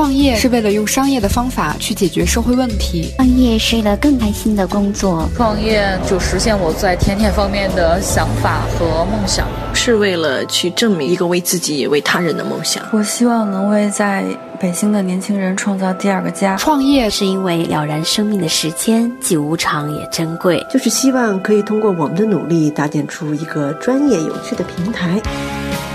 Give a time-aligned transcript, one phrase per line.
[0.00, 12.82] 创业是为了用商业的方法去解决社会问题，创业是为了更开心的工作，创业就实现我在甜甜方面的想法和梦想，是为了去证明一个为自己也为他人的梦想。
[12.94, 14.24] 我希望能为在
[14.58, 16.56] 北京的年轻人创造第二个家。
[16.56, 25.20] 创业是因为了然生命的时间既无常也珍贵，就是希望可以通过我们的努力搭建出一个专业有趣的平台。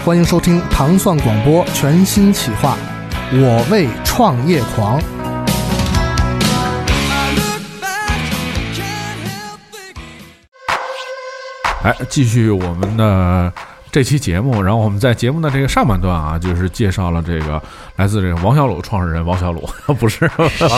[0.06, 2.78] 欢迎收听糖蒜广播全新企划。
[3.32, 5.02] 我为创业狂。
[11.84, 13.52] 来，继续我们的
[13.96, 14.62] 这期节目。
[14.62, 17.62] 然后我们在节目的这个上半段啊，就是介绍了这个
[17.96, 19.66] 来自这个王小鲁创始人王小鲁，
[19.98, 20.28] 不是，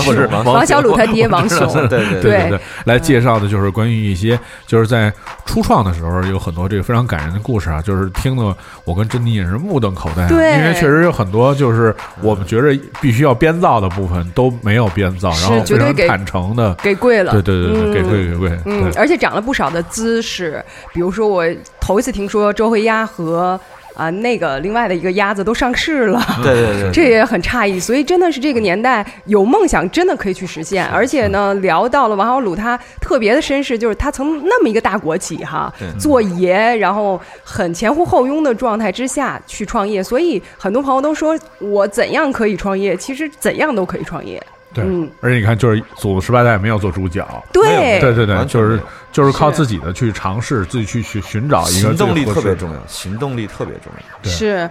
[0.05, 5.11] 不是王小鲁他爹王雄， 对对对对，来介绍的就是关于一些就是在
[5.48, 21.44] 初创的时候有很多这个非常感人的故事啊，就是听的我跟珍妮也是目瞪口呆，对，因为确实有很多就是我们觉着必须要编造的部分都没有编造，然后非常坦诚的给跪了，对对对对，给跪给跪，嗯，而且长了不少的姿势，比如说我
[21.81, 23.59] 头一次听说周黑鸭和。
[23.97, 27.80] 啊，那个另外的一个鸭子都上市了， 对对对，这也很诧异。
[27.80, 30.86] 所以真的是这个年代有梦想，真的可以去实现。
[30.86, 40.03] 而且呢，聊到了王小鲁他特别的身世，就是他从那么一个大国企哈做爷，然后很前呼后拥的状态之下去创业。
[40.03, 42.95] 所以很多朋友都说我怎样可以创业？
[42.95, 44.39] 其实怎样都可以创业。
[44.83, 48.80] 对，而且你看，就是祖十八代没有做主角，对，对对对，就是
[49.11, 53.92] 就是靠自己的去尝试，自己去去寻找一个行动力特别重要，行动力特别重
[54.23, 54.70] 要，是。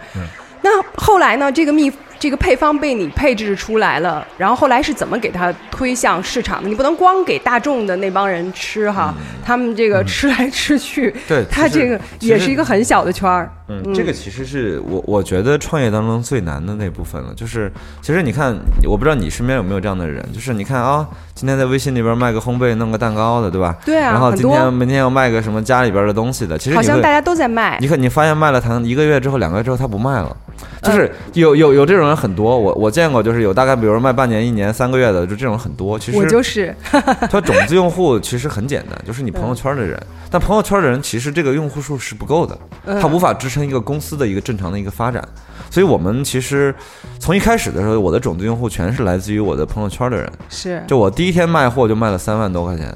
[0.63, 1.53] 那后来呢？
[1.53, 6.69] 这个秘这个配方被你配置出来了，然后后来是怎么给它推向市场的？
[6.69, 9.15] 你不能光给大众的那帮人吃哈，
[9.45, 13.51] 他们这个吃来吃去，对，它这个也是一个很小的圈儿。
[13.69, 17.35] 嗯，这个其实是我我觉得创业当中最难的那部分了。
[17.35, 23.77] 就是其实你看，我不知道你身边有没有这样的人，就是你看啊，今天在微信里边卖个烘焙、弄个蛋糕的，对吧？
[23.85, 24.13] 对啊。
[24.13, 27.77] 然后今天明天要卖个什么家里边的东西的，其实好像大家都在卖。
[27.81, 30.37] 你看，你发现卖了，糖一个月之后、两个月之后，他不卖了。
[30.83, 35.99] 就是有有有这种人很多，我我见过，就是有大概比如卖半年、一年、三个月的，就这种很多。
[35.99, 36.75] 其实我就是，
[37.31, 40.01] 他种子用户其实很简单，就是你朋友圈的人。
[40.31, 42.59] 但朋友圈的人其实这个用户数是不够的，
[43.01, 45.23] 他无法支撑一个公司的一个正常的一个发展。
[45.71, 46.75] 所以我们其实
[47.19, 50.31] 从一开始的时候，我的种子用户全是来自于我的朋友圈的人。
[50.49, 52.87] 是，就我第一天卖货就卖了三万多块钱。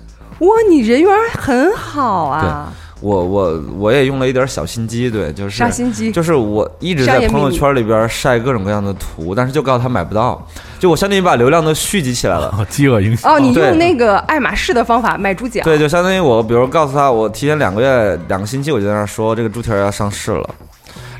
[0.41, 2.73] 哇，你人缘很好啊。
[3.01, 6.13] 我我我也用了一点小心机，对，就是杀心机？
[6.13, 10.47] 就是我一直在朋友圈里边晒各种各样的图，但是就告诉他买不到，
[10.79, 13.35] 就我相当于把流量都蓄积起来了，饥饿营销。
[13.35, 15.63] 哦，你用那个爱马仕的方法卖猪脚？
[15.65, 20.51] 对，就相当于我，比如告诉他，我提前两个月、两个星期我就在那说这个猪蹄要上市了，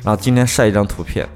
[0.03, 1.27] 然后今天晒一张图片，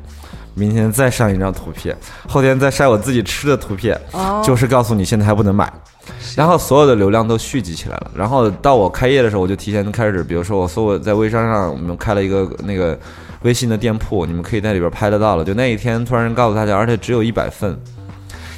[0.55, 1.95] 明天再上一张图片，
[2.27, 3.99] 后天再晒我自己吃的图片，
[4.43, 5.71] 就是告诉你现在还不能买。
[6.35, 12.97] 然后所有的流量都蓄积起来了，然后到我开业的时候，我就提前开始，比如说我搜我在微商上，我们开了一个那个
[13.41, 15.43] 微信的店铺，你们可以在里边拍得到了。
[15.43, 17.77] 就那一天，突然告诉大家，而且只有一百份，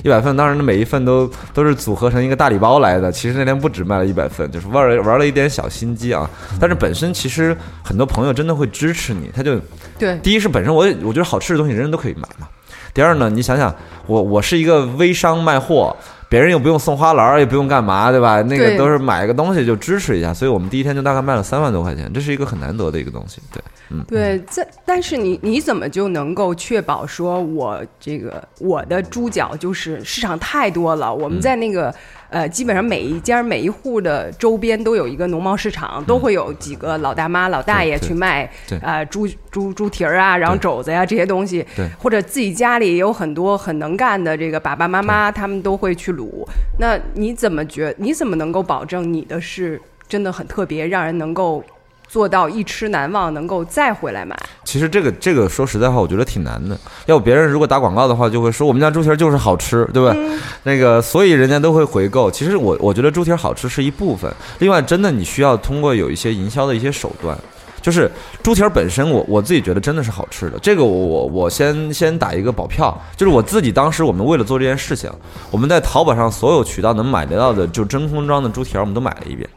[0.03, 3.11] 一百份，当然每一份都都是组合成一个大礼包来的。
[3.11, 6.29] 其实那天不止卖了一百份，就是玩玩了一点小心机啊。
[6.59, 9.59] 但是本身其实很多朋友真的会支持你，他就
[9.97, 12.47] 对，第一是本身我我觉得好吃的东西人人都可以买嘛。
[12.93, 13.73] 第二呢，你想想
[14.05, 15.95] 我我是一个微商卖货。
[16.29, 18.41] 别人又不用送花篮，也不用干嘛，对吧？
[18.41, 24.43] 那个都是买个东西就支持一下，所以我们第一天就大概卖了三万多块钱，这是一个很难得的一个东西，对，嗯，对。
[24.49, 31.13] 这但是你你怎么就能够确保说我这个我的猪脚就是市场太多了？
[31.13, 31.93] 我们在那个。
[32.29, 38.49] 呃，基本上每一家每一户的周边都有一个农贸市场，都会有几个老大妈、老大爷去卖，
[38.81, 41.65] 呃，猪猪猪蹄儿啊，然后肘子呀这些东西，
[41.97, 46.45] 或者自己家里也有很多很能干的这个爸爸妈妈，他们都会去卤。
[46.79, 47.95] 那你怎么觉？
[47.97, 51.63] 你怎么能够保证你的是真的很特别，让人能够？
[52.07, 54.37] 做到一吃难忘，能够再回来买。
[54.63, 56.77] 其实这个这个说实在话，我觉得挺难的。
[57.05, 60.15] 要不别人如果打广告的话，就会说我们家猪蹄儿就是好吃，对吧？
[60.63, 62.29] 那个所以人家都会回购。
[62.31, 67.37] 其实我我觉得猪蹄儿好吃是一部分，另外真的你需要通过有一些营销的一些手段。
[67.79, 68.11] 就是
[68.43, 70.59] 猪蹄儿本身，我我自己觉得真的是好吃的。
[70.59, 75.09] 这个我我我先先打一个保票，就是我自己当时我们为了做这件事情，
[75.51, 79.47] 我们在淘宝上所有渠道能买得到的就真空装的猪蹄儿我们都买了一遍。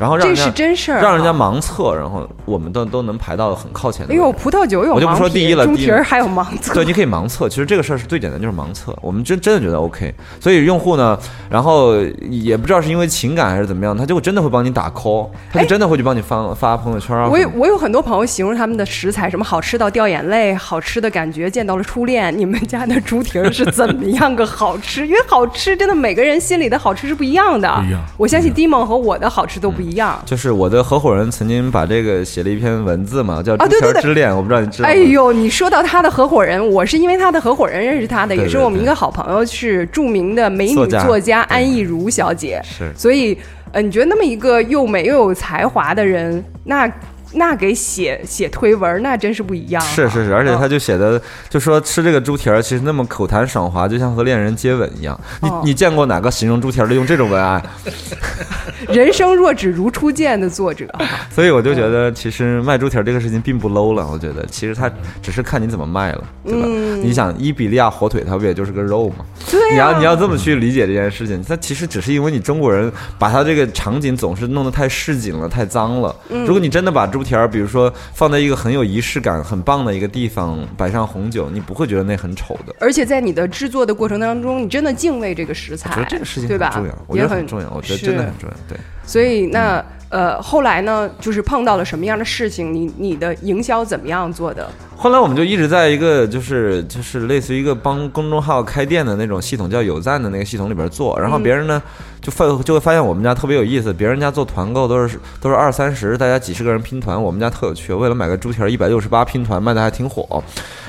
[0.00, 4.06] 然后让人家这是真事儿啊让人家盲测，然后我们都都能排到很靠前。
[4.08, 6.72] 哎呦，葡萄酒有我就不说第一了猪蹄儿还有盲测。
[6.72, 8.96] 对，你可以盲测，其实这个事儿是最简单，就是盲测。
[9.02, 11.18] 我们真真的觉得 OK，所以用户呢，
[11.50, 12.00] 然后
[12.30, 17.28] 也不知道是因为情感还是怎么样，他就真的会帮你打 call，他就真的会去帮你发发朋友圈啊。
[17.28, 22.36] 我有我有很多朋友形容他们的食材，什么好吃到掉眼泪，好吃的感觉见到了初恋。
[22.36, 25.06] 你们家的猪蹄儿是怎么样个好吃？
[25.06, 27.70] 因为好吃真的每个人心里的好吃是不一样的。
[27.76, 29.89] 不一样我相信 Dimon 和我的好吃都不一样。
[30.24, 34.82] 就是我的合伙人曾经把这个写了一篇文字嘛，叫《猪啊对对之恋》，我不知道你知？
[34.82, 42.60] 哎呦，你说到他的合伙人，我是因为他的合伙人认识他的，对也是我们一个好朋友，是著名的美女作家作家安逸如小姐。
[42.64, 42.92] 是。
[42.96, 43.36] 所以，
[43.72, 46.90] 呃，你觉得那么一个又美又有才华的人，那
[47.32, 49.86] 那给写写推文，那真是不一样啊。
[49.86, 55.18] 是是是，而且他就写的，就说吃这个猪蹄儿其实那么口谈爽滑，就像和恋人接吻一样。
[55.40, 57.62] 你哦你见过哪个形容猪蹄儿的用这种文案？
[58.88, 60.86] 人生若只如初见的作者，
[61.30, 64.06] 所以我就觉得，其实卖猪蹄儿这个事情并不 low 了。
[64.10, 64.90] 我觉得，其实他
[65.22, 66.66] 只是看你怎么卖了，对吧？
[66.66, 69.24] 嗯你想伊比利亚火腿，它不也就是个肉吗？
[69.50, 76.14] 对啊你要你要这么去理解这件事情，它其实只是因为你中国人把它这个场景总是弄得太市井了，太脏了。
[76.28, 82.74] 嗯如果你真的把猪蹄儿，比如说放在一个很有仪式感、很棒的一个地方，摆上红酒，你不会觉得那很丑的。
[82.78, 86.70] 而且在你的制作的过程当中，你真的敬畏这个食材，我觉得这个事情对吧？
[86.70, 88.56] 很重要，我觉得很重要，我觉得真的很重要。
[88.68, 88.78] 对。
[89.04, 92.72] 所以那呃，后来呢，就是碰到了什么样的事情？
[92.72, 94.68] 你你的营销怎么样做的？
[94.96, 101.82] 后来我们就一直在一个就是就是类似于一个帮公众号开店的那种系统，叫有赞的那个系统里边做，然后别人呢
[102.20, 110.42] 就发就会发现我们家特别有意思，别人家做团购都是都是二三十，大家几十个人拼团，我们家特有趣，为了买个猪蹄儿一百六十八拼团卖的还挺火。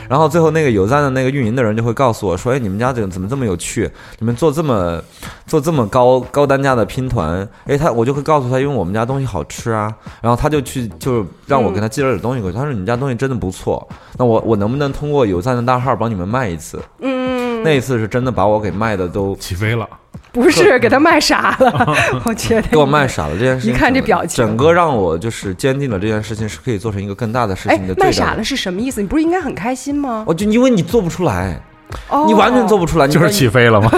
[0.10, 3.90] 然后最后那个有赞的那个运营的人就会告诉我说：“哎，你们家怎么怎么这么有趣？
[4.20, 5.02] 你们做这么
[5.48, 7.48] 做这么高高单价的拼团？
[7.66, 9.94] 哎，他我就会告诉他，因为我们家东西好吃啊。
[10.20, 13.88] 然后他就去就让我给他寄了点东西过去，他说你们家东西真的不错，
[14.18, 16.78] 那我我能不能通过有赞的大号帮你们卖一次？
[17.00, 19.88] 嗯，那一次是真的把我给卖的都起飞了。
[20.32, 29.02] 不是给他卖傻了， 我觉得给我卖傻了这件事情，一看这表情，整个让我就是坚定了这件事情是可以做成一个更大的事哎情的。，卖傻了是什么意思？
[29.02, 30.24] 你不是应该很开心吗？
[30.28, 31.62] 我就因为你做不出来。
[32.08, 33.92] 哦你完全做不出来，你就是起飞了吗？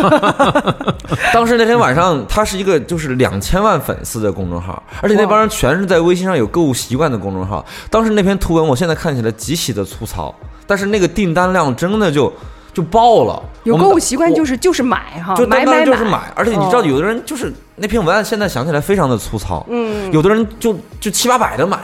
[1.31, 7.63] 当时那天晚上，他是一个就是两千万粉丝的公众号，而且那帮人全是在微信上有购物习惯的公众号。
[7.92, 10.33] 当时那篇图文，我现在看起来极其的粗糙，
[10.66, 12.33] 但是那个订单量真的就
[12.74, 13.42] 就爆了。
[13.64, 21.78] 有购物习惯就是就是买哈，就单单就是买，而且你知道，哦有的人就是那篇文案，现在想起来非常的粗糙，嗯有的人就就七八百的买。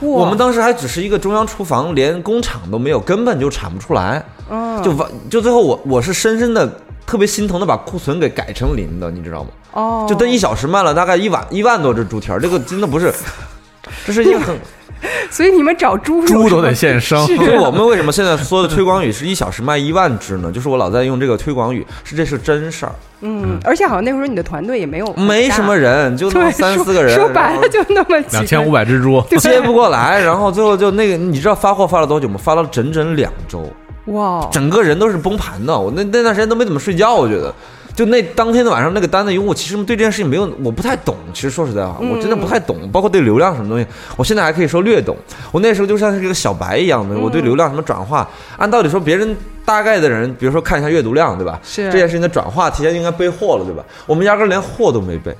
[0.00, 4.24] 嚯我们当时还只是一个中央厨房，连工厂都没有，根本就产不出来。
[4.48, 6.70] 嗯就完，就最后我我是深深的
[7.06, 9.50] 特别心疼的把库存给改成零的，你知道吗？
[9.72, 13.12] 哦，就这一小时卖了大概一万一万多只猪蹄儿，这个真的不是，
[14.06, 14.56] 这是一个很。
[15.30, 17.24] 所以你们找猪猪都得现生。
[17.26, 20.50] 所以我们为什么现在说的推广语是一小时卖一万只呢？
[20.52, 32.38] 就是我老在用这个推广语，是这是真事儿，嗯，而且好像那会儿你的团队也没有没什么人，就那么三四个人，说白了就那么两千五百只猪，接不过来，然后最后就那个，你知道发货发了多久吗？
[32.42, 33.68] 发了整整两周，
[34.06, 35.78] 哇，整个人都是崩盘的。
[35.78, 37.54] 我那那段时间都没怎么睡觉，我觉得。
[38.00, 41.14] 就那当天的晚上，那个单子，因为我其实对这件事情没有，我不太懂。
[41.34, 43.86] 其实说实在话，我真的不太懂，包括对流量什么东西，
[44.16, 45.14] 我现在还可以说略懂。
[45.52, 48.26] 我那时候就像是一个小白一样的，我对流量什么转化，
[48.56, 49.36] 按道理说别人
[49.66, 51.60] 大概的人，比如说看一下阅读量，对吧？
[51.62, 53.84] 是这件事情的转化提前应该备货了，对吧？
[54.06, 55.36] 我们压根儿连货都没备。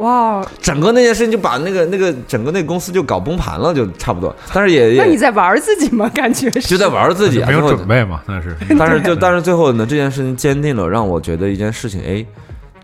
[0.00, 4.34] 哇，整个那件事情就把那个那个整个那个公司就搞崩盘了，就差不多。
[4.52, 6.08] 但是也也那你在玩自己吗？
[6.14, 8.56] 感觉是就在玩自己 啊，没有准备嘛，但是。
[8.78, 12.24] 但是就但是最后呢，这件事情坚定了让我觉得一件事情，哎，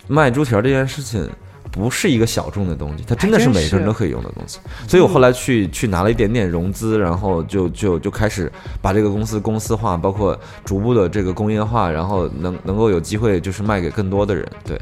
[0.09, 1.27] 卖猪蹄儿这件事情
[1.73, 4.59] 不是一个小众的东西，它真的是每个人都可以用的东西。
[4.87, 14.47] 所以我后来去去拿了一点点融资，然后就就就开始把这个公司公司化，包括逐步的这个工业化，然后能能够有机会就是卖给更多的人。
[14.63, 14.79] 对，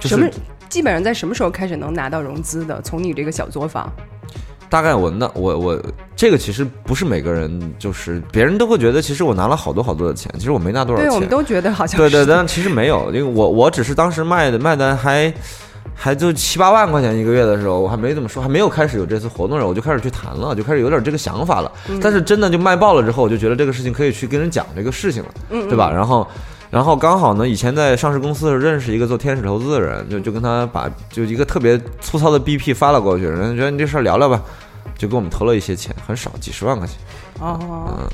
[0.00, 0.28] 就是什么？
[0.76, 2.78] 基本上在什么时候开始能拿到融资的？
[2.82, 3.90] 从你这个小作坊，
[4.68, 5.82] 大概我那我我
[6.14, 11.08] 这个其实不是每个人，就是别人都会觉得，其实我拿了好多好多的钱，其实我没拿多少钱。
[11.08, 15.32] 对我们都觉得好像对对，但其实没有，因为我我只是当时卖的卖的还
[15.94, 21.72] 还就七八万块钱一个月的时候，我还没怎么说，还没有开始有这次活动的时候，我就开始去谈了，就开始有点这个想法了。
[21.88, 25.90] 嗯但是真的就卖爆了之后，我就觉得这个事情可以去跟人讲这个事情了，嗯对吧？
[25.90, 26.28] 然后。
[26.76, 34.42] 然后刚好呢，以前在上市公司认识一个做天使投资的人，就就跟他把就一个特别粗糙的 BP 发了过去，人家觉得你这事儿聊聊吧，
[34.98, 36.98] 就给我们投了一些钱，很少，几十万块钱。
[37.40, 38.06] 哦，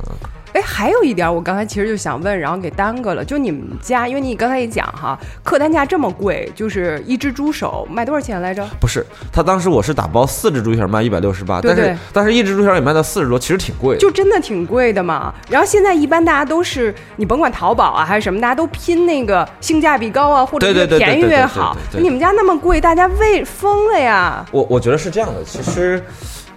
[0.52, 3.24] 哎，还有一点，我刚才其实就想问，然后给耽搁了。
[3.24, 8.62] 就你们家，因为你刚才也讲哈，客单价这么贵，就是一只猪手卖多少钱来着？
[8.78, 14.00] 不是，他当时我是打包四只猪蹄儿卖一百六十八，但是但是一只猪蹄儿也卖到四十多，其实挺贵的。
[14.00, 15.32] 就真的挺贵的嘛。
[15.48, 21.76] 然后现在一般大家都是，你甭管淘宝啊还是什么，大家都拼那个性价比高啊，或者越便宜越好。
[21.92, 24.44] 你们家那么贵，大家为疯了呀！
[24.50, 26.04] 我我觉得是这样的，其实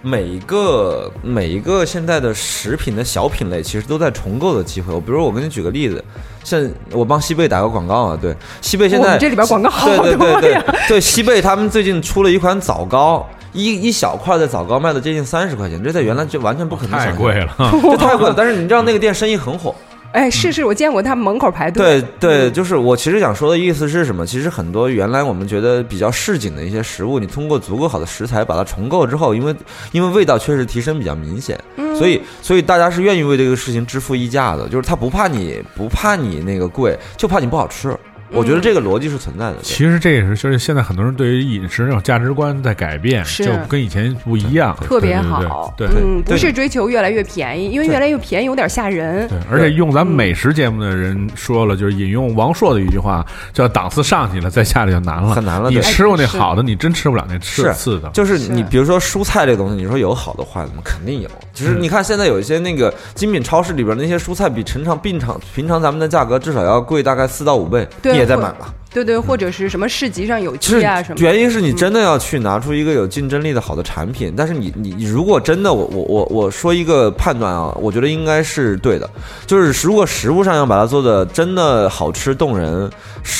[0.06, 4.94] 每一个每一个现在的食品的小品类，其实都在重构的机会。
[4.94, 6.02] 我比如我给你举个例子，
[6.44, 13.26] 像我帮西贝打个广告啊，对，西贝现在我这里边广告好对对对对对，西贝他们最近出了一款枣糕。
[13.52, 17.56] 一一小块的枣糕卖了接近三十块钱，这在原来就完全不可能想象，太贵了。
[17.82, 18.34] 这太贵了。
[18.36, 19.74] 但是你知道那个店生意很火，
[20.16, 22.08] 哎，是是，我见过他们门口排对队。
[22.18, 24.24] 对，就是我其实想说的意思是什么？
[24.24, 29.54] 其实很多原来我们觉得比较市井的一些食物，你通过足够好的食材把它重构之后，因为
[29.92, 31.62] 因为味道确实提升比较明显，
[31.98, 37.94] 所以所以大家是愿意为这个事情支付溢价的，就是他不怕你不怕你那个贵，就怕你不好吃。
[38.32, 39.56] 我觉得这个逻辑是存在的。
[39.62, 45.88] 其实这也是，就是现在很多人对于饮食那种价值观在改变，就跟以前不一样，特别好，对
[46.24, 49.28] 不是追求越来越便宜，因为越来越便宜有点吓人。
[49.28, 58.08] 对，而且用咱们美食节目的人说了，就是引用王朔的一句话，叫“档次上去了，再下来就难了，很难了你吃过那好的，你真吃不了那次是次的。
[58.10, 60.82] 就是是你比如说蔬菜这东西，你说有好的坏的吗？
[60.84, 61.30] 肯定有。
[61.54, 68.74] 其实你看现在有一些那个精品超市里边那些蔬菜，比平常平常平常咱们的价格至少要贵大概四到五倍，对你也在买吧？
[68.92, 71.16] 对对，或者是什么市集上有其实啊什么。
[71.20, 79.08] 原因是你真的要去拿出一个有竞争力的好的产品，但是你你你如果真的我我我我说一个判断啊，我觉得应该是对的，
[79.46, 82.90] 就是如果食物上要把它做的真的好吃动人，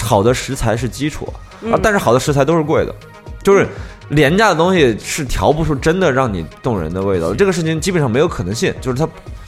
[0.05, 1.27] 好的食材是基础
[1.73, 2.95] 啊，但是好的食材都是贵的，
[3.43, 3.67] 就是。
[4.11, 8.73] 廉价的东西是调不出真的让你动人的味道，这个事情基本上没有可能性。
[8.81, 9.05] 就是它，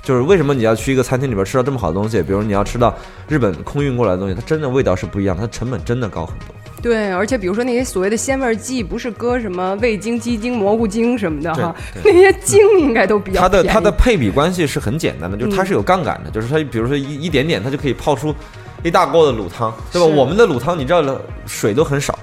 [0.08, 2.96] 就是为什么你要去一个餐厅里边吃到这么好的东西，比如你要吃到
[3.28, 6.46] 日本空运过来的东西，它真的味道是不一样，它成本真的高很多。
[6.80, 18.34] 对，而且比如说那些所谓的鲜味剂，不是搁什么味精、鸡精、蘑菇精什么的哈， 那些精应该都比较它的它的配比关系是很简单的，就是它嗯是有杠杆的，就是它比如说一一点点，它就可以泡出
[18.82, 20.06] 一大锅的卤汤，对吧？
[20.06, 22.18] 我们的卤汤你知道了，水都很少。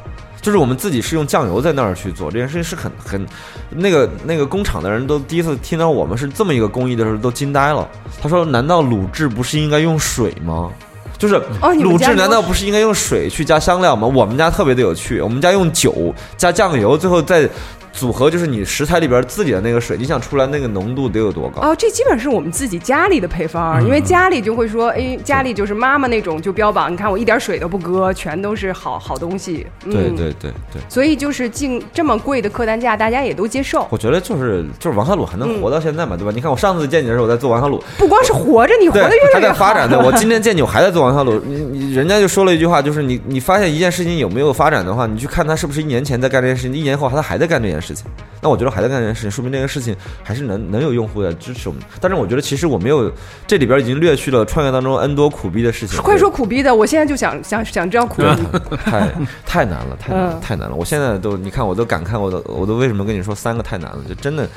[0.46, 3.26] 就是我们自己是用酱油在那儿去做这件事情，是很很，
[3.72, 7.90] 那个那个工厂的人都第一次听到我们是这么一个工艺的时候都惊呆了。
[8.22, 10.72] 他说：“难道卤制不是应该用水吗？
[11.18, 14.08] 就是卤制难道不是应该用水去加香料吗？
[14.08, 17.50] 我们家特别的有趣，我们家用酒加酱油，最后再
[17.96, 21.62] 组合，就是你食材里边自己的那个水，你想出来那个浓度得有多高？
[21.62, 29.66] 哦，这基本是我们自己家里的配方，因为家里就会说，哎，家里就是妈妈那种就标榜，你看我一点水都不搁，全都是好好东西。
[29.86, 33.88] 嗯、对对对对，所以就是进这么贵的客单价，大家也都接受。
[33.90, 36.32] 我觉得就是就是王小卤还能嗯活到现在嘛，对吧？
[36.36, 39.54] 你看我上次见你的时候，我在做王小卤，不光是活着，你活对得越，还来越好。
[39.54, 39.98] 在发展的。
[40.04, 41.40] 我今天见你，我还在做王小卤。
[41.46, 48.06] 你你人家就说了一句话，就是你你发现一件事情有没有发展的话，你去看他是不是一年前在干这件事情，一年后他还在干这件事情。
[48.42, 51.84] 那我觉得还在干这件事情，说明这个事情还是能能有用户的支持我们。
[52.00, 53.12] 但是我觉得其实我没有
[53.46, 56.02] 这里边已经略去了创业当中 N 多苦逼的事情。
[56.02, 58.28] 快说苦逼的，我现在就想想想知道苦逼。
[58.86, 59.12] 太
[59.46, 60.76] 太难了，太难了嗯，太难了！
[60.76, 63.98] 我现在都，你看，我都感慨，我都，我都为什么跟你说三个太难了？
[64.08, 64.48] 就真的，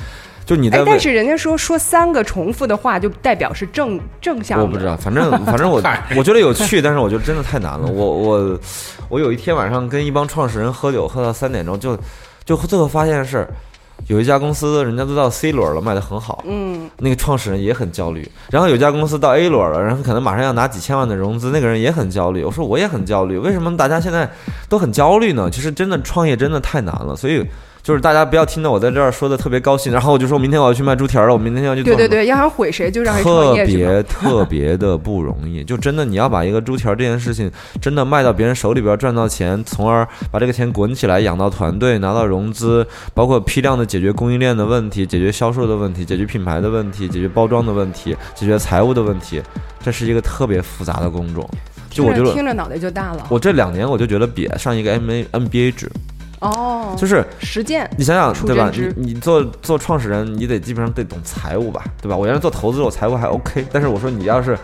[0.44, 4.64] 就你在哎，为，但是人家说说三个重复的话，就代表是正正向的。
[4.64, 5.82] 我不知道，反正 反正我
[6.16, 7.87] 我觉得有趣，但是我觉得真的太难了。
[7.87, 8.61] 我我
[9.08, 12.02] 我有一天晚上跟一帮创始人喝酒，喝到三点钟，就就
[12.57, 13.49] 最后发现是。
[14.07, 18.31] 有一家公司，人家都到 C 轮了，卖的很好，嗯，那个创始人也很焦虑。
[18.49, 22.45] 然后有家公司到 A 轮了，然后可能马上要拿几千万的融资，那个人也很焦虑。
[22.45, 24.31] 我说我也很焦虑，为什么大家现在
[24.69, 25.50] 都很焦虑呢？
[25.50, 27.45] 其实真的创业真的太难了，所以
[27.88, 33.54] 就是大家不要听到我在这儿说的特别高兴，然后我就说明天我要去卖猪蹄儿了，我明天要去做对对对，要想毁谁就让特？
[33.64, 49.40] 别特别的不容易，就真的你要把一个猪蹄儿这件事情真的卖到别人手里边赚到钱，从而把这个钱滚起来，养到团队，拿到融资，包括批量的解决供应链的问题，解决销售的问题，解决品牌的问题，解决包装的问题，解决财务的问题，
[49.83, 51.49] 这是一个特别复杂的工种。
[51.88, 53.26] 就我觉得，听着听着脑袋就大了。
[53.30, 55.90] 我这两年我就觉得比上一个 M A M B A 值，
[56.40, 57.88] 哦，就是实践。
[57.97, 58.71] 你想想，对吧？
[58.73, 62.16] 你你做做创始人，你得基本上得懂财务吧，对吧？
[62.16, 64.57] 我原来做投资，我财务还 OK，但是我说你要是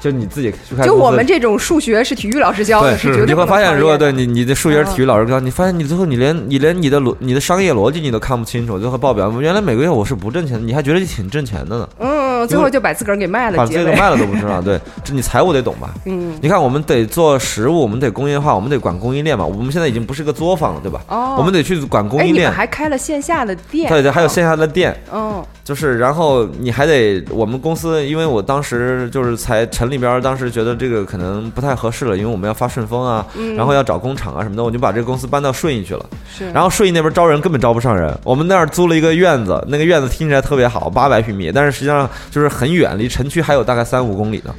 [0.00, 11.88] 就你自己去看就我们这种数学是体育老师教的，是绝对你会发现，如果对你你的数学是体育老师教，你发现你最后你连你连你的逻你的商业逻辑你都看不清楚，最后报表原来每个月我是不挣钱的，你还觉得挺挣钱的呢？
[11.98, 14.60] 嗯，嗯，最后就把自个儿给卖了，把自个卖了都不知道。
[14.62, 15.92] 对，这你财务得懂吧？
[16.06, 19.44] 嗯，你看，我们得做实物，我们得工业化，我们得管供应链嘛。
[19.44, 21.00] 我们现在已经不是个作坊了，对吧？
[21.08, 22.50] 哦，我们得去管供应链。
[22.50, 23.88] 还开了线下的店？
[23.88, 24.96] 对对，还有线下的店。
[25.12, 36.06] 嗯，就是，然后你还得，我们公司，因为我当时就是才城里边，当时觉得这个可能不太合适了，因为我们要发顺丰啊，然后要找工厂啊什么的，我就把这个公司搬到顺义去了。
[36.32, 44.54] 是，然后顺义那边招人根本招不上人，我们那儿租了一个院子，那个院子听起来特别好，八百平米，但是实际上就是很远，离城区还有大概三五公里呢。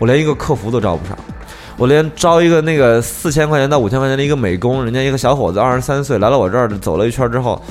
[0.00, 1.16] 我连一个客服都招不上，
[1.76, 7.62] 我连招一个那个四千块钱到五千块钱的一个美工，人家一个小伙子二十三岁来了我这儿走了一圈之后，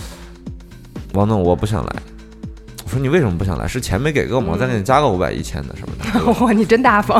[1.13, 1.93] 王总我不想来。
[2.93, 3.67] 我说你为什么不想来？
[3.67, 4.50] 是钱没给够吗？
[4.51, 6.45] 我再给你加个五百一千的什么的。
[6.45, 7.19] 哇，你真大方。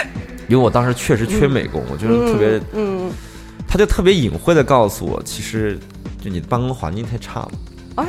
[0.48, 3.10] 因为我当时确实缺美工，我觉得特别，嗯，
[3.66, 5.78] 他就特别隐晦的告诉我，其实
[6.22, 7.52] 就你的办公环境太差了。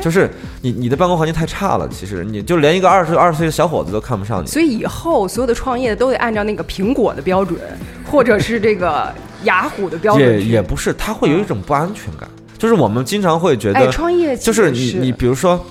[0.02, 0.28] 就是
[0.60, 4.46] 你你的办公环境太差了，其实你就连一个二十二十岁的小伙子都看不上你。
[4.46, 7.58] 所以以后所有的创业都得按照那个苹果的标准，
[8.04, 9.10] 或者是这个
[9.44, 10.28] 雅虎的标准。
[10.28, 12.28] 也也不是，他会有一种不安全感。
[12.58, 15.62] 就是我们经常会觉得，创业就是你你比如说，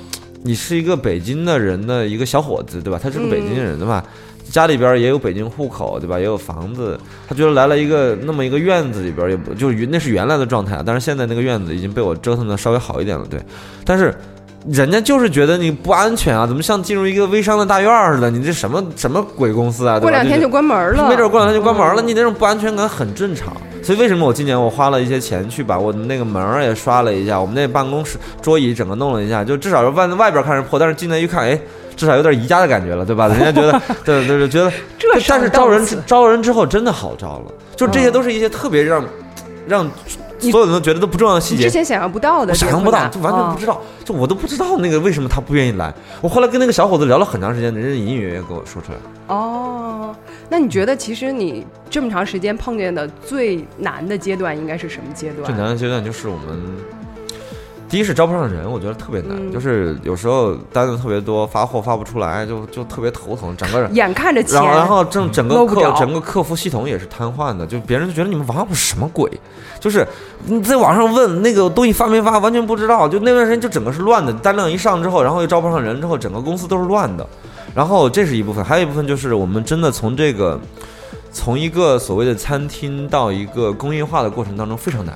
[0.45, 2.99] 你是一个北京的人的一个小伙子，对吧？
[3.01, 4.05] 他是个北京人，对吧？
[4.51, 6.19] 家里边也有北京户口，对吧？
[6.19, 6.99] 也有房子。
[7.27, 10.83] 他觉得来了一个那么一个院子里边，也不就是那是原来的状态啊。
[10.85, 13.41] 但是现在那个院子已经被我折腾的稍微好一点了，对。
[13.83, 14.15] 但是
[14.69, 18.29] 人家就是觉得你不安全啊，怎么像进入一个微商的大院似的？
[18.31, 19.99] 你这什么什么鬼公司啊？
[19.99, 22.01] 过两天就关门了，没准过两天就关门了。
[22.01, 23.55] 你那种不安全感很正常。
[23.83, 31.59] 所以为什么我今年我花了一些钱去把我的那个门儿也刷了一下，我们那办公室桌椅整个弄了一下，就至少是外外边看着破，但是进来一看，哎。
[31.97, 33.29] 至少有点宜家的感觉了，对吧？
[33.29, 34.69] 人家觉得，对对对，觉得，
[35.29, 39.01] 但是招人招人之后真的好招了，就这些都是一些特别让
[39.65, 39.89] 让
[40.39, 45.93] 所有人都觉得都不重要的细节，之前想象不到的，想象不到，就完全不知道，就我都不知道那个为什么他不愿意来。
[46.21, 48.97] 我后来跟那个小伙子聊了很长时间，人家隐隐约约跟我说出来。
[49.27, 50.15] 哦，
[50.49, 55.45] 那你觉得其实你这么长时间碰见的最难的阶段应该是什么阶段？
[55.45, 56.61] 最难的阶段就是我们。
[57.87, 63.55] 第一是招不上人，我觉得特别难，就是有时候单子特别多，发货发不出来，就就特别头疼。
[63.55, 69.31] 整个人眼看着钱，然后然后整整个客整个客服系统也是瘫痪的，就别人就觉得你们网上什么鬼，
[69.79, 70.05] 就是
[70.45, 73.07] 你在网上问那个东西发没发，完全不知道。
[73.07, 77.25] 就那段时间就整个是乱的，单量一上之后，然后又招不上人，之后整个公司都是乱的。
[77.73, 80.59] 然后这是一部分，还有一部分就是我们真的从这个
[81.31, 85.15] 从一个所谓的餐厅到一个工业化的过程当中非常难。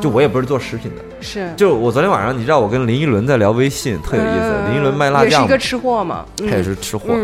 [0.00, 1.52] 就我也不是做食品的，是。
[1.56, 4.54] 就我昨天晚上，你知道我跟林依轮在聊微信，特有意思。
[4.68, 7.14] 林依轮卖辣酱，也是一个吃货嘛，他也是吃货。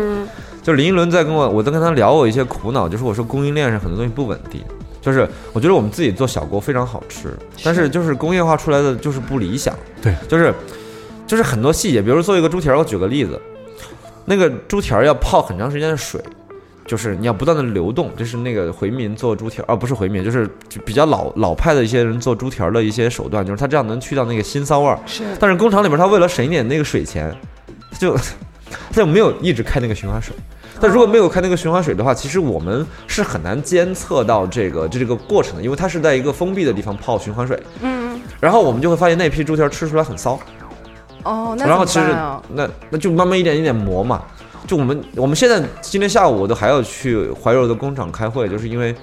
[0.63, 4.61] 就林依轮在跟我，我在跟他聊我一些苦恼，就是我说供应链上很多东西不稳定，
[5.01, 9.75] 就是我觉得我们自己做小锅非常好吃，但是就是工业化出来的就是不理想。
[10.01, 10.53] 对，就是
[11.25, 13.41] 就是很多细节，比如做一个猪蹄儿，我举个例子，
[14.25, 16.21] 那个猪蹄儿要泡很长时间的水。
[16.85, 20.49] 就是你要不断的流动，这是那个回民做猪蹄儿，啊不是回民，就是
[20.85, 24.99] 比较老老派的一些人做猪蹄儿的一些手段，就是他这样能去掉那个腥骚味儿。
[25.05, 27.33] 是，但是工厂里面他为了省一点那个水钱，
[27.97, 30.35] 就他就没有一直开那个循环水。
[30.79, 37.61] 但如果没有开那个循环水的话，其实我们是很难监测到这个这个过程的，因为它是在一个封闭的地方泡循环水。
[37.81, 38.19] 嗯。
[38.39, 40.39] 然后我们就会发现那批猪蹄儿吃出来很骚。
[41.23, 42.07] 哦，那然后其实
[42.53, 44.23] 那那就慢慢一点一点磨嘛。
[44.71, 48.95] 就我们我们现在今天下午我都还要去怀柔的工厂开会，就是因为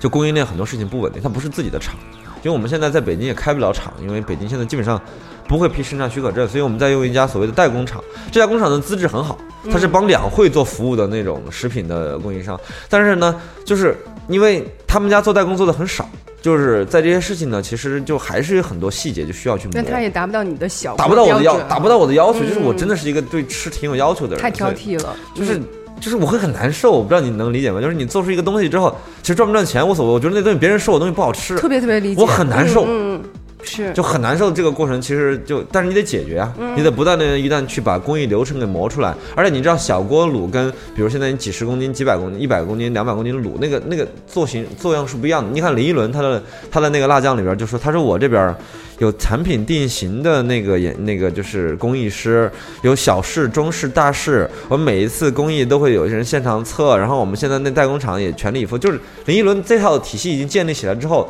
[0.00, 1.94] 就供应链很多事情不稳定，它不是自己的厂，
[2.36, 4.98] 因为我们现在在北京也开不了厂，因为北京现在基本上
[5.46, 9.36] 不会批生产许可证，所以我们在用一家所谓的代工厂，这家工厂的资质很好，
[9.70, 13.94] 它是帮两会做服务的那种食品的供应商，但是呢，就是
[14.26, 16.08] 因为他们家做代工做的很少。
[16.46, 19.72] 就是在这些事情呢，其实就还是有很多细节就需要去磨。
[19.74, 22.38] 但他也达不到你的小，达不到我的要，达不到我的要求。
[22.38, 25.16] 就是我真的是一个对吃挺有要求的人，太挑剔了。
[25.34, 25.60] 就是
[26.00, 27.80] 就是我会很难受，我不知道你能理解吗？
[27.80, 32.84] 就是你做出一个东西之后，其实赚不赚钱无所谓，我觉得那东西别人说我东西不好吃，特别特别理解，我很难受。
[32.86, 33.20] 嗯。
[33.66, 34.50] 是，就很难受。
[34.50, 39.14] 这个过程其实就，但是你得解决啊，你得不断的一旦去把工艺流程给磨出来。
[39.34, 45.50] 而且你知道，小锅卤跟比如现在你几十公斤、几百公斤、一百公斤、两百公斤卤，那个那个做型做样是不一样的。
[45.52, 48.54] 你看林依轮他的他的那个辣酱里边就说，他说我这边
[48.98, 52.50] 有产品定型的那个演那个就是工艺师，
[52.82, 56.96] 有小试、中试、大试，我们每一次工艺都会有一些人现场测。
[56.96, 61.28] 然后我们现在那代工厂也全力以赴，就是林依轮这套体系已经建立起来之后。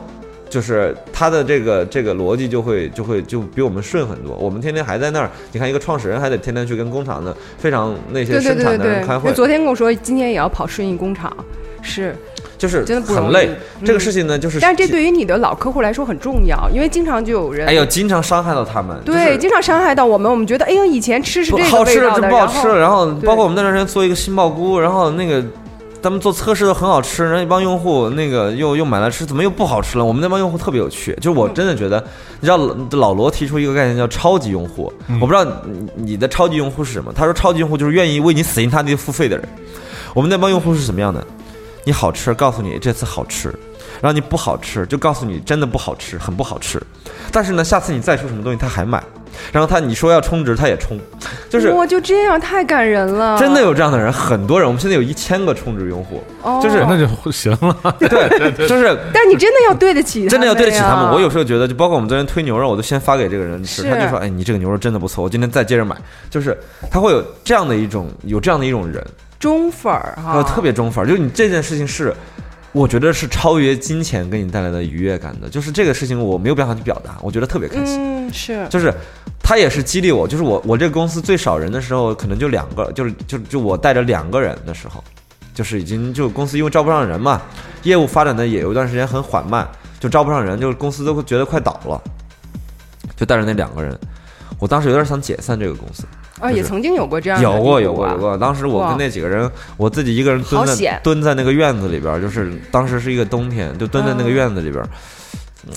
[0.49, 4.35] 就是他的这个这个逻辑就会就会就比我们顺很多。
[4.37, 9.33] 我们天天还在那儿，你看一个创始人还得天天去跟工厂的非常那些生产的人开会。
[9.33, 11.35] 昨天跟我说今天也要跑顺义工厂，
[11.83, 12.15] 是。
[12.59, 13.51] 就是真的不容易很累。
[13.51, 20.31] 嗯这个事情呢，就是但是这对于你的老客户来说很重要，因为经常就有人哎呦，经常伤害到他们，对，就是经常伤害到我们。
[20.31, 25.45] 我们觉得，哎呦，以前吃是这个好吃了味道的，就不好吃了，然然后包括我们那段时间做一个杏鲍菇，然后那个
[26.07, 30.05] 他们做测试都很好吃，然后一帮用户那个又又买来吃，怎么又不好吃了？
[30.05, 31.99] 我们那帮用户特别有趣，就是我真的觉得，
[32.39, 37.13] 你知道老老罗提出一个概念叫超级用户，我不知道你你的超级用户是什么？
[37.13, 39.49] 他说超级用户就是愿意为你死心塌地付费的人。
[40.15, 41.27] 我们那帮用户是什么样的？
[41.83, 43.49] 你好吃，告诉你这次好吃，
[44.01, 46.81] 然后你不好吃，就告诉你真的不好吃，很不好吃。
[47.33, 49.03] 但是呢，下次你再出什么东西，他还买，
[49.53, 50.99] 然后他你说要充值，他也充，
[51.51, 54.67] 就是我，就这样太感人了，真的有这样的人，很多人。
[54.67, 57.95] 我们现在有一千个充值用户，哦就是那就行了。
[58.01, 61.13] 对， 就是但你真的要对得起，真的要对得起他们。
[61.13, 65.97] 我有有时候觉得，就包括我们昨天推牛肉，我都先发给这个人吃，他就说：“哎，你这个牛肉真的不错，我今天再接着买。”
[66.31, 66.57] 就是
[66.89, 69.05] 他会有这样的一种有这样的一种人，
[69.41, 71.09] 忠粉儿哈，呃，特别忠粉儿。
[71.09, 72.15] 就是你这件事情是，
[72.77, 75.49] 我觉得是超越金钱给你带来的愉悦感的。
[75.49, 77.97] 就是这个事情我没有办法去表达，我觉得特别开心。
[77.99, 78.93] 嗯，是，就是
[79.43, 85.03] 他也是激励我，就是我我这个公司最少人的时候，可能就两个，就是就就我带着两个人的时候，
[85.55, 87.41] 就是已经就公司因为招不上人嘛，
[87.83, 89.67] 业务发展的也有一段时间很缓慢，
[89.99, 91.99] 就招不上人，就是公司都会觉得快倒了，
[93.17, 93.99] 就带着那两个人，
[94.59, 96.05] 我当时有点想解散这个公司。
[96.41, 104.33] 啊，也曾经有过这样的有过有过有过，当时我跟那几个人，我自己一个人蹲在蹲在那个院子里边儿，就是当时是一个冬天，就蹲在那个嗯。
[104.33, 104.89] 院子里边儿，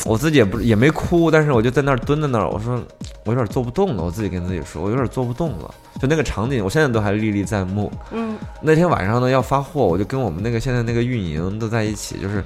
[0.05, 2.79] 我自己也不也没哭，但是我就在那儿蹲在那儿，我说
[3.25, 7.91] 我有点做不动了，我自己跟自己说，我有点做不动了，就那个场景，我现在都还历历在目。
[8.11, 12.43] 嗯，那天晚上呢要发货，我就跟我们那个现在那个运营都在一起，就是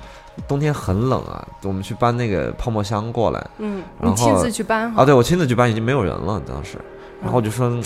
[0.47, 6.77] 冬天很冷啊，我们去搬那个泡沫箱过来，嗯，然后你亲自去搬哈啊，对我亲自去搬，已经没有人了当时，
[7.23, 7.69] 然后我就说。
[7.69, 7.83] 嗯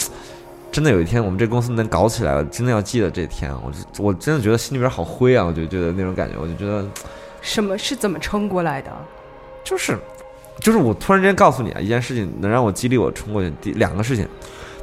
[0.69, 6.85] 真的有一天我们这公司能搞起来了，真的要记得这天，我就我真的觉得心里边好灰啊，我就觉得那种感觉，我就觉得
[7.41, 8.91] 什么是怎么撑过来的？
[9.63, 9.97] 就是，
[10.59, 13.51] 就是我突然之间告诉你啊，一件事情能让我激励我冲过去。
[13.61, 14.27] 第两个事情，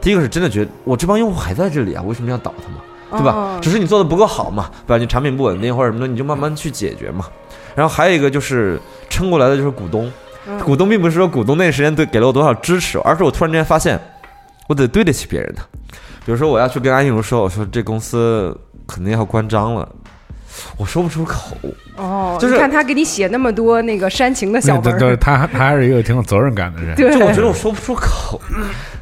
[0.01, 3.21] 第一个是真的觉得我这帮用户还在这里啊，为什么要倒他们？
[3.21, 3.59] 对吧哦？
[3.62, 7.27] 只是你做的不够好嘛，不然你产品不稳定或者什么的，你就慢慢去解决嘛。
[7.77, 10.11] 然后还有一个就是撑过来的就是股东，
[10.49, 14.01] 嗯股东并不是说股东那时间对给了我多少支持，而是我突然之间发现，
[14.68, 15.62] 我得对得起别人的。
[16.24, 19.88] 比如说我要去跟安静茹说，我说这公司肯定要关张了，
[20.77, 21.57] 我说不出口。
[21.96, 26.96] 哦，就是看他给你写那么多那个煽情的小对对，文儿，他他还是一个挺有责任感的人。
[26.96, 28.40] 对，就我觉得我说不出口，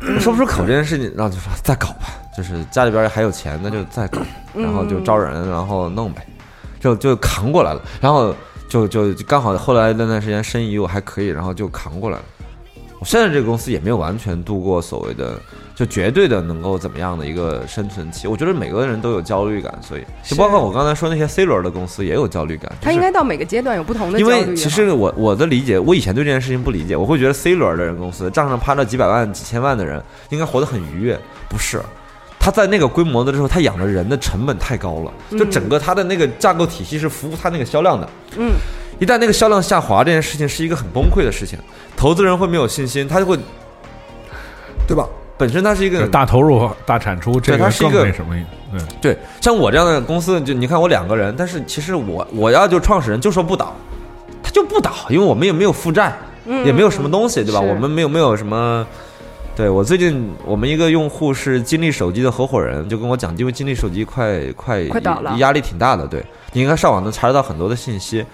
[0.01, 4.21] 我说不出口这件事情，然后就说再搞吧，就是家里边还有钱，那就再搞，
[4.53, 6.27] 然后就招人，然后弄呗，
[6.81, 8.35] 就就扛过来了，然后
[8.69, 12.23] 就就就刚好后来那段时间生意又还可以，然后就扛过来了。
[13.03, 15.37] 我现在这个公司也没有完全度过所谓的
[15.75, 24.51] 就绝对的能够怎么样的一个生存期，我觉得每个人都有焦虑感，所以就包括我刚才说那些 C 轮的公司也有焦虑感，他应该到每个阶段有不同的因焦虑。
[24.51, 31.83] 为其实我我的理解，我以前对这件事情不理解，我会觉得 C 轮的人公司账上趴着几百万、几千万的人，应该活得很愉悦，不是？
[32.39, 38.09] 他在那个规模的时候，他养的人的成本太高了，就整个他的那个架构体系是服务他那个销量的。
[38.37, 38.53] 嗯，
[39.03, 41.59] 一旦那个销量下滑，这件事情是一个很崩溃的事情，
[41.97, 43.37] 投资人会没有信心，他就会，
[44.87, 45.05] 对吧？
[45.37, 48.33] 本身它是一个大投入大产出，这个对它是一个更那什么？
[48.73, 53.75] 嗯，对，像我这样的公司，就你看我两个人，但是其实我我要就创始人就说不倒，
[54.41, 57.61] 他就不倒，因为我们也没有负债，嗯也没有什么东西，对吧？
[57.61, 58.87] 我们没有没有什么。
[59.57, 66.07] 对我最近，我们一个用户是金立手机的合伙人，就跟我讲，因为金立手机快快快倒了压力挺大的。
[66.07, 68.25] 对你应该上网能查得到很多的信息，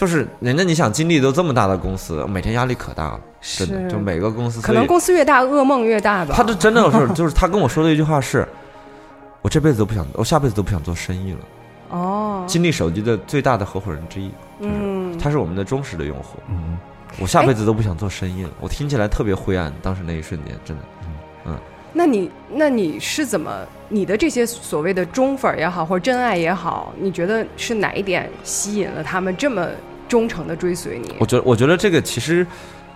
[0.00, 6.32] 就是人家你想金立都这么大的公司，每天压力可大了，真的就每个公司，可能公司越大，噩梦越大吧。
[6.34, 8.48] 他这真的是，就是他跟我说的一句话是：
[9.42, 11.38] 我这辈子都不想，我下辈子都不想做生意了。
[11.90, 16.38] 哦，金立手机的最大的合伙人之一，嗯，他是我们的忠实的用户。
[16.48, 16.78] 嗯，
[17.18, 18.50] 我下辈子都不想做生意了。
[18.58, 20.82] 我听起来特别灰暗，当时那一瞬间真的。
[21.44, 21.58] 嗯
[21.92, 23.50] 那你那你是怎么
[23.88, 29.66] 你的这些所谓的忠粉儿也好，或者真爱也好，你觉得是哪一点吸引了他们这么
[30.10, 31.14] 忠诚的追随你？
[31.18, 32.46] 我觉得，我觉得这个其实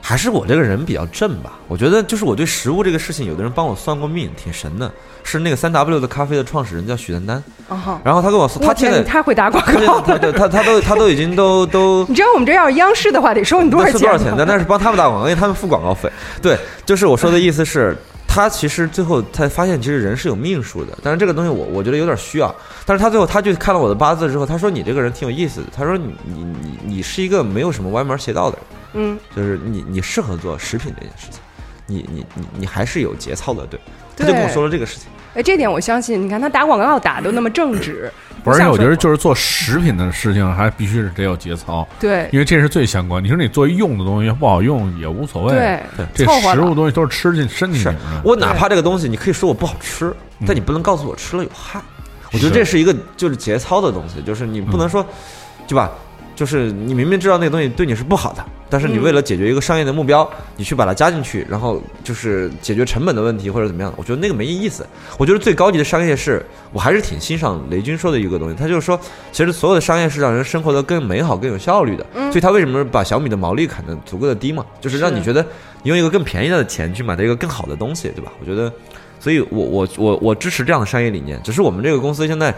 [0.03, 1.53] 还是我这个人比较正吧。
[1.69, 4.91] 我觉得就是我对食物这个事情，有的人帮我算过命，挺神的。
[5.27, 7.43] 是那个三 W 的咖啡的创始人叫许丹丹，
[8.05, 10.03] 然后他跟我说，他现在你太会打广告了。
[10.03, 14.35] 他他他他都他都已经都都 你知道我们这要是央视的话，得收你多少钱多少钱？
[14.37, 16.11] 但那是帮他们打广告，因为他们付广告费。
[16.43, 17.97] 对，就是我说的意思是，
[18.35, 20.99] 他其实最后才发现，其实人是有命数的。
[21.05, 22.53] 但是这个东西我我觉得有点虚啊。
[22.85, 25.69] 但是他最后他就看了我的八字之后，他说你这个人挺有意思的。
[25.73, 31.41] 他说你你你你是一个没有什么歪门邪道的人，嗯，就是你你适合做食品这件事情，
[31.87, 33.65] 你你你你还是有节操的。
[33.69, 33.79] 对，
[34.17, 35.09] 他就跟我说了这个事情。
[35.35, 36.21] 哎，这点我相信。
[36.21, 38.11] 你看他打广告打的那么正直，
[38.45, 43.25] 不是，而且我觉得就是做食品的事情，还必须是得有节操，对因为这是最相关。
[43.25, 45.55] 你说你做用的东西不好用也无所谓，
[45.97, 48.23] 对这食物东西都是吃进身体里是面的。
[48.23, 50.15] 我哪怕这个东西你可以说我不好吃，
[50.47, 51.81] 但你不能告诉我吃了有害。
[52.33, 55.05] 我觉得这是一个就是节操的东西，就是你不能说，
[55.67, 55.91] 对吧？
[56.37, 58.45] 就是你明明知道那个东西对你是不好的，
[58.75, 64.85] 但是你为了解决一个商业的目标，你去把它加进去，然后就是解决成本的问题或者怎么样，我觉得那个没意思。
[65.17, 68.99] 我觉得最高级的商业是，我还是挺欣赏雷军说的一个东西，他就是说，
[69.31, 72.05] 其实所有的商业是让人生活的更美好、更有效率的。
[72.15, 74.67] 所以他为什么把小米的毛利砍得足够的低嘛？
[74.81, 75.41] 就是让你觉得
[75.85, 78.33] 你用一个更便宜的钱去买到一个更好的东西，对吧？
[78.41, 78.73] 我觉得，
[79.21, 81.41] 所以我我我我支持这样的商业理念。
[81.45, 82.53] 只是我们这个公司现在，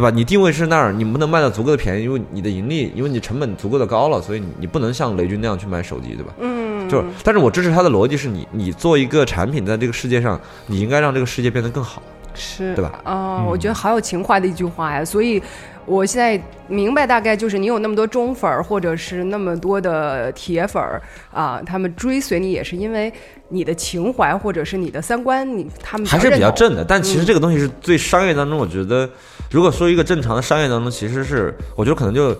[0.00, 0.10] 对吧？
[0.10, 6.32] 你定位是那儿，你不能卖的足够的便宜，因为你的盈利，因为你成本足够的高了，所以你你不能像雷军那样去买手机，对吧？
[6.40, 12.02] 嗯，就是，但是我支持他的逻辑是你你做一个产品在这个世界上，你应该让这个世界变得更好。
[12.32, 15.42] 是对吧啊、我觉得好有情怀的一句话呀，所以。
[15.90, 23.12] 我现在明白，大概就是你有那么多忠粉儿，或者是那么多的铁粉儿啊，他们追随你也是因为
[23.48, 26.84] 你的情怀，或者是你的三观，你他们还是比较正的。
[26.84, 29.10] 但其实嗯这个东西是最商业当中，我觉得，
[29.50, 32.36] 如果说一个正常的商业当中，其实是我觉得可能就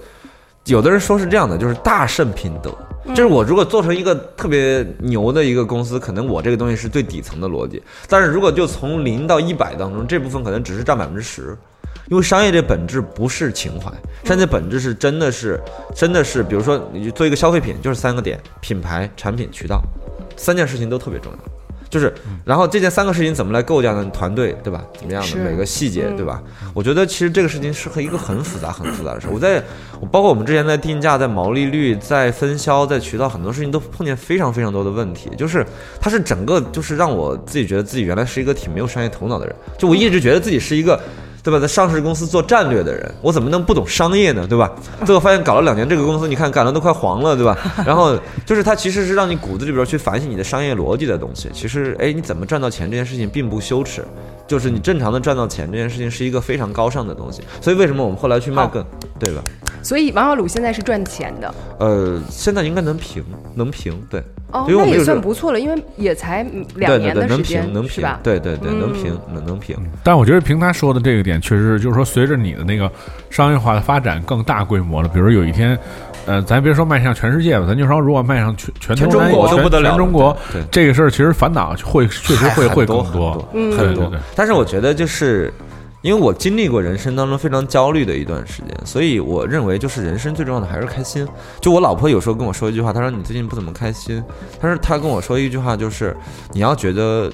[0.66, 2.72] 有的人说是这样的，就是大圣品德。
[3.08, 7.82] 就是我如果做成一个特别牛的一个公司，可能我这个东西是最底层的逻辑。
[8.08, 11.56] 但是如果就从零到一百当中，这部分可能只是占百分之十。
[12.10, 13.88] 因为商业这本质不是情怀，
[14.24, 15.60] 商业本质是真的是
[15.94, 19.80] 真的是，比如说你就做一个消费品，就是三个点：品牌、产品、渠道，
[20.36, 21.38] 三件事情都特别重要。
[21.88, 22.12] 就是，
[22.44, 24.04] 然后这件三个事情怎么来构架呢？
[24.12, 24.84] 团队对吧？
[24.98, 26.42] 怎么样的每个细节嗯对吧？
[26.74, 29.28] 我觉得其实这个事情是和一个很复杂、很复杂的事。
[29.30, 29.62] 我在
[30.00, 35.30] 我包括我们之前在定价、在毛利率、在分销、在渠道，很多事情都碰见非常非常多的问题。
[35.36, 35.64] 就是
[36.00, 39.54] 它是整个就是让我自己觉得自己原来是一个挺没有商业头脑的人。
[39.78, 41.00] 就我一直觉得自己是一个。
[41.42, 41.58] 对吧？
[41.58, 44.46] 在上市公司做战略的人，我怎么能不懂商业呢？
[44.46, 44.70] 对吧？
[45.06, 47.56] 最后发现搞了两年，这个公司你看赶得都快黄了，对吧？
[47.86, 51.48] 然后就是它其实是让你骨子里边去反省你的商业逻辑的东西。
[51.52, 54.04] 其实，哎，你怎么赚到钱这件事情并不羞耻，
[54.50, 57.40] 就是你正常的赚到钱这件事情是一个非常高尚的东西。
[57.60, 58.84] 所以为什么我们后来去卖更，
[59.16, 59.40] 对吧？
[59.80, 64.20] 所以王小鲁现在是赚钱的呃，现在应该能平，能平，对。
[64.52, 69.76] 哦，那也算不错了，因为也才嗯两对对对，能年的时间，平能平是吧？，对对对，能嗯平能能平。
[70.02, 72.90] 但我觉得凭他说的这个点，确实就是说，随着你的那个
[73.30, 75.78] 商业化的发展更大规模了，比如有一天，
[76.30, 80.36] 呃，咱别说迈向全世界吧，咱就说如果迈向全全全中国都全不得了了全中国
[80.70, 84.20] 这个事儿，其实烦恼会确实会会更多很多嗯很多对对对。
[84.36, 85.52] 但是我觉得就是。
[86.02, 91.28] 因为我经历过人生当中非常焦虑的一段时间，所以我认为就是人生最重要的还是开心。
[91.60, 94.24] 就我老婆有时候跟我说一句话，她说你最近不怎么开心，
[94.58, 96.16] 她说她跟我说一句话就是
[96.52, 97.30] 你要觉得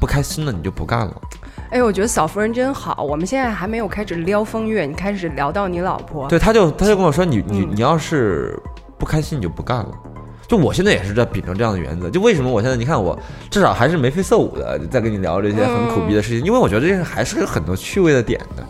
[0.00, 1.14] 不开心了你就不干了。
[1.70, 3.02] 哎，我觉得嫂夫人真好。
[3.02, 8.58] 我们现在还没有开始撩风月，你开始聊到你老婆，对，他就他就跟我说你你嗯你要是
[8.96, 9.90] 不开心你就不干了。
[10.46, 12.08] 就我现在也是在秉承这样的原则。
[12.08, 13.18] 就为什么我现在你看我
[13.50, 18.66] 至少还是眉飞色舞的在跟你聊这些很苦逼的事情，因为我觉得这些还是有很多趣味的点的。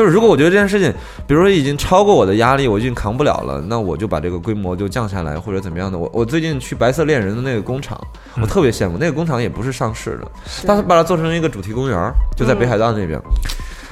[0.00, 0.90] 就是如果我觉得这件事情，
[1.26, 5.98] 比如说已经超过我的压力，我已经扛不了了，那我就把这个规模就降下来，或者怎么样的。
[5.98, 8.00] 我我最近去白色恋人的那个工厂，
[8.40, 10.26] 我特别羡慕，那个工厂也不是上市的，
[10.66, 13.20] 但是把它做成一个主题公园，就在北海道那边。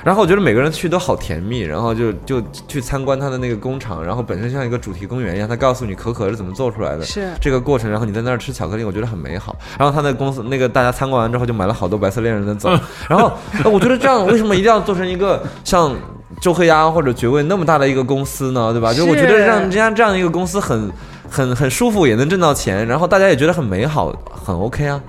[0.05, 9.57] 然后我觉得每个人去都好甜蜜，然后就就去参观他的那个工厂，然后本身像一个主题公园一样，他告诉你可可是怎么做出来的，是这个过程，然后你在那儿吃巧克力，我觉得很美好。
[9.79, 12.71] 然后他那公司那个大家参观完之后就买了好多白色恋人的走，
[13.09, 13.33] 然后
[13.65, 15.95] 呃我觉得这样为什么一定要做成一个像
[16.41, 18.73] 周黑鸭或者绝味那么大的一个公司呢？
[18.73, 18.93] 对吧？
[18.95, 20.91] 就我觉得让人家这样一个公司很
[21.29, 25.01] 很很舒服，也能挣到钱，然后大家也觉得很美好，很 OK 啊。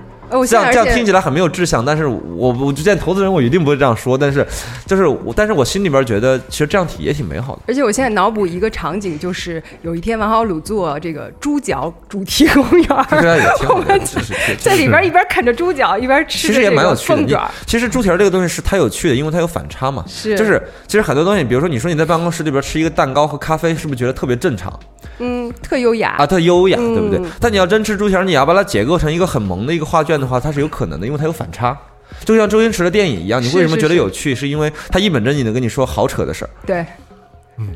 [0.46, 4.46] 这样这样听起来很没有志向，但是我我就见投资人我一定不会这样说，但是
[4.86, 7.62] 就是我，但是我心里边觉得其实这样体也挺美好的。
[7.68, 17.50] 而且我现在脑补一个场景，就是有一天王小鲁做这个猪脚主题公园儿，这也挺好 我的，们其实其实在里边一边啃着猪脚，一边吃其实也蛮有趣的。
[17.66, 20.04] 其实猪蹄儿这个东西是它有趣的，因为它有反差嘛。
[20.06, 24.72] 是就是其实很多东西，比如说你说你在办公室里边吃一个蛋糕和咖啡，是不是觉得特别正常
[25.20, 27.20] 嗯，特优雅啊，特优雅，嗯对不对？
[27.40, 31.78] 但你要真吃猪蹄儿，你要把它解构成一个很萌的一个画卷的话，它是有可能的，因为它有反差。
[32.24, 34.34] 就像周星驰的电影一样，你为什么觉得有趣？
[34.34, 36.84] 是因为他一本正经的跟你说好扯的事儿，对，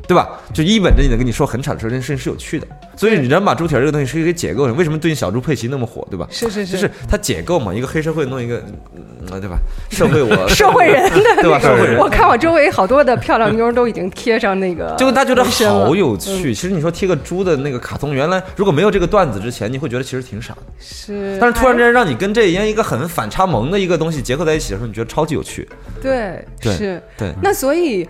[0.07, 0.41] 对吧？
[0.53, 2.67] 就一本正经的跟你说很扯的时候，这件事情是有趣的。
[2.97, 6.27] 所以你能把猪蹄儿这个东西是一个解构，为什么最近小猪佩奇那么火，对吧？
[6.31, 8.63] 是是是就是它解构嘛，一个黑社会弄一个，
[8.95, 9.59] 嗯，对吧？
[9.91, 11.59] 社会我 社会人的 对吧？
[11.59, 16.55] 社会人，我看我周围好多的漂亮妞都已经贴上那个， 就大家觉得好有趣。
[16.55, 20.63] 其实你说贴个猪的那个卡通，原来如果没有这个段子之前，你会觉得其实挺傻的。
[20.79, 25.69] 是，但是突然之间让你跟这样一个很反差萌的一个东西结合在一起的时候，你觉得超级有趣。
[26.01, 27.03] 对对是。
[27.17, 28.07] 对，那所以，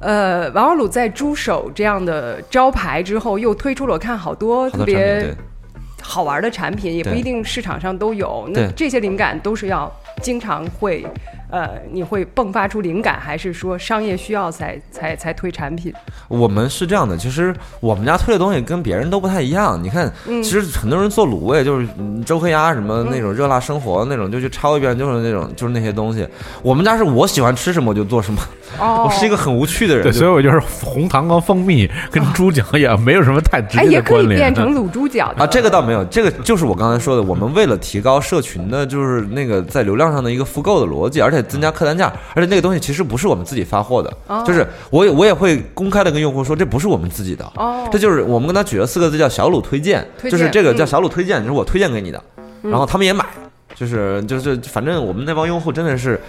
[0.00, 5.34] 呃，王小鲁在猪手这样的招牌之后，又推出了我看好多特别
[6.02, 8.48] 好玩的产品，也不一定市场上都有。
[8.52, 9.90] 那这些灵感都是要
[10.22, 11.04] 经常会，
[11.48, 15.92] 呃，你会迸发出灵感，还是说商业需要才才才推产品？
[16.28, 19.78] 我们是这样的，其实我们家推的东西跟别人都不太一样。
[19.82, 26.26] 你看，嗯其实很多人做卤味，就是嗯周黑鸭什么那种热辣生活那种，就去抄一遍，就是那种就是那些东西。
[26.62, 28.40] 我们家是我喜欢吃什么我就做什么，
[28.80, 30.02] 哦 我是一个很无趣的人。
[30.02, 34.40] 对，所以我就是红糖和蜂蜜跟猪脚也没有什么太直哎，接也可以的关联。
[34.40, 44.42] 变成卤猪脚 啊，这个倒没有，这个就是我刚才说的，我们为了提高社群的，就是那个在流量上的一个复购的逻辑，而且增加客单价，而且那个东西其实不是我们自己发货的，哦。
[44.46, 47.88] 就是我也我也会公开的跟用户说，这不是我们自己的，哦。
[47.92, 50.86] 这就是我们跟他举了四个字叫小鲁推荐，推荐就是这个叫嗯。
[50.86, 52.70] 小鲁推荐，就是我推荐给你的，嗯。
[52.70, 53.24] 然后他们也买，
[53.74, 56.20] 就是就是反正我们那帮用户真的是。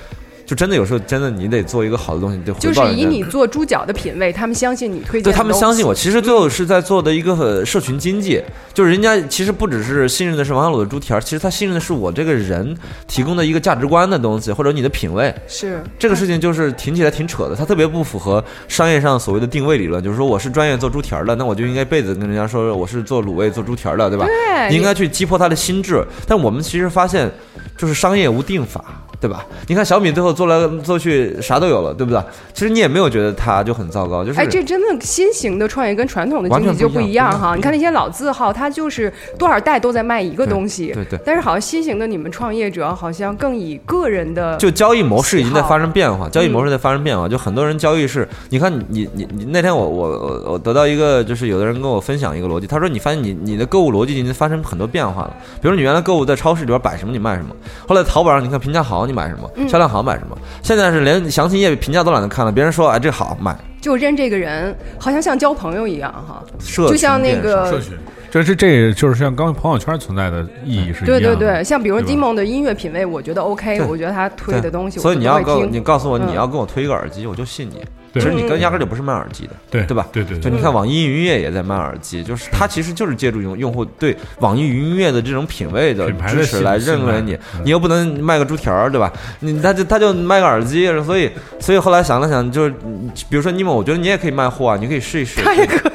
[0.47, 5.33] 就真的有时候真的你得做一个好的东西，你得回就是以你做猪脚的品味，他们相信你推荐对。
[5.33, 8.41] 他们相信我，其实最后是在做的一个呃社群经济，
[8.73, 12.73] 就是人家其实不只是信任的是王小鲁的猪蹄儿，其实他信任的是我这个人
[13.07, 15.35] 提供的一个价值观的东西，或者你的品味。
[15.49, 24.25] 是这个事情就是听起来挺扯的，它特别不符合商业上所谓的定位理论，就是说我是专业做猪蹄儿的，那我就应该一辈子跟人家说我是做卤味、做猪蹄儿的，对吧？
[24.25, 26.01] 对你应该去击破他的心智。
[26.25, 27.29] 但我们其实发现，
[27.77, 29.45] 就是商业无定法，对吧？
[29.67, 32.21] 你看小米最后做来做去啥都有了，对不对？
[32.53, 37.55] 其实你也没有觉得它就很糟糕，就是哎，这真的新型的创业跟传统的经济就不一样哈。
[37.55, 47.27] 你看那些老字号，它就是多少代都在卖一个东西，对对对但是好像新型的你们创业者好像更以个人的就交易模式已经在发生变嗯化，交易模式在发生变化。
[47.27, 55.35] 就很多人交易是，你看你你你你那天我我我我得到一个，就是有的人跟我分享一个逻辑，他说你发现你你的购物逻辑已经发生很多变化了。
[55.61, 57.49] 比如你原来购物在超市里边摆什么你卖什么，
[57.87, 59.67] 后来淘宝上你看评价好你买什么，嗯。
[59.69, 67.81] 销量好买什么，现在是连详情页评价都懒得看了，别人说哎这好买，就认这个人，好像像交朋友一样哈，社就像那群电商
[68.27, 68.31] 个。
[68.31, 71.19] 这是这就是像刚朋友圈存在的意义是一样的。
[71.19, 77.83] 对对对，像比如对吧 Dimon 的音乐品味，我觉得 OK，我觉得他推的东西，所以你要告听你告诉我嗯你要跟我推一个耳机，我就信你。
[78.13, 80.07] 对其实你嗯跟压根儿就不是卖耳机的，对对吧？
[80.13, 89.11] 对对对就你看网易云音乐也在卖耳机，就是它其实就是借助用用户对网易云音乐的这种品味的支持来认为你嗯，你又不能卖个猪蹄儿，对吧？
[89.41, 95.41] 你他就他就卖个耳机，所以所以后来想了想，就是嗯比如说尼莫，我觉得你也可以卖货啊，你可以试一试。
[95.43, 95.91] 他也可，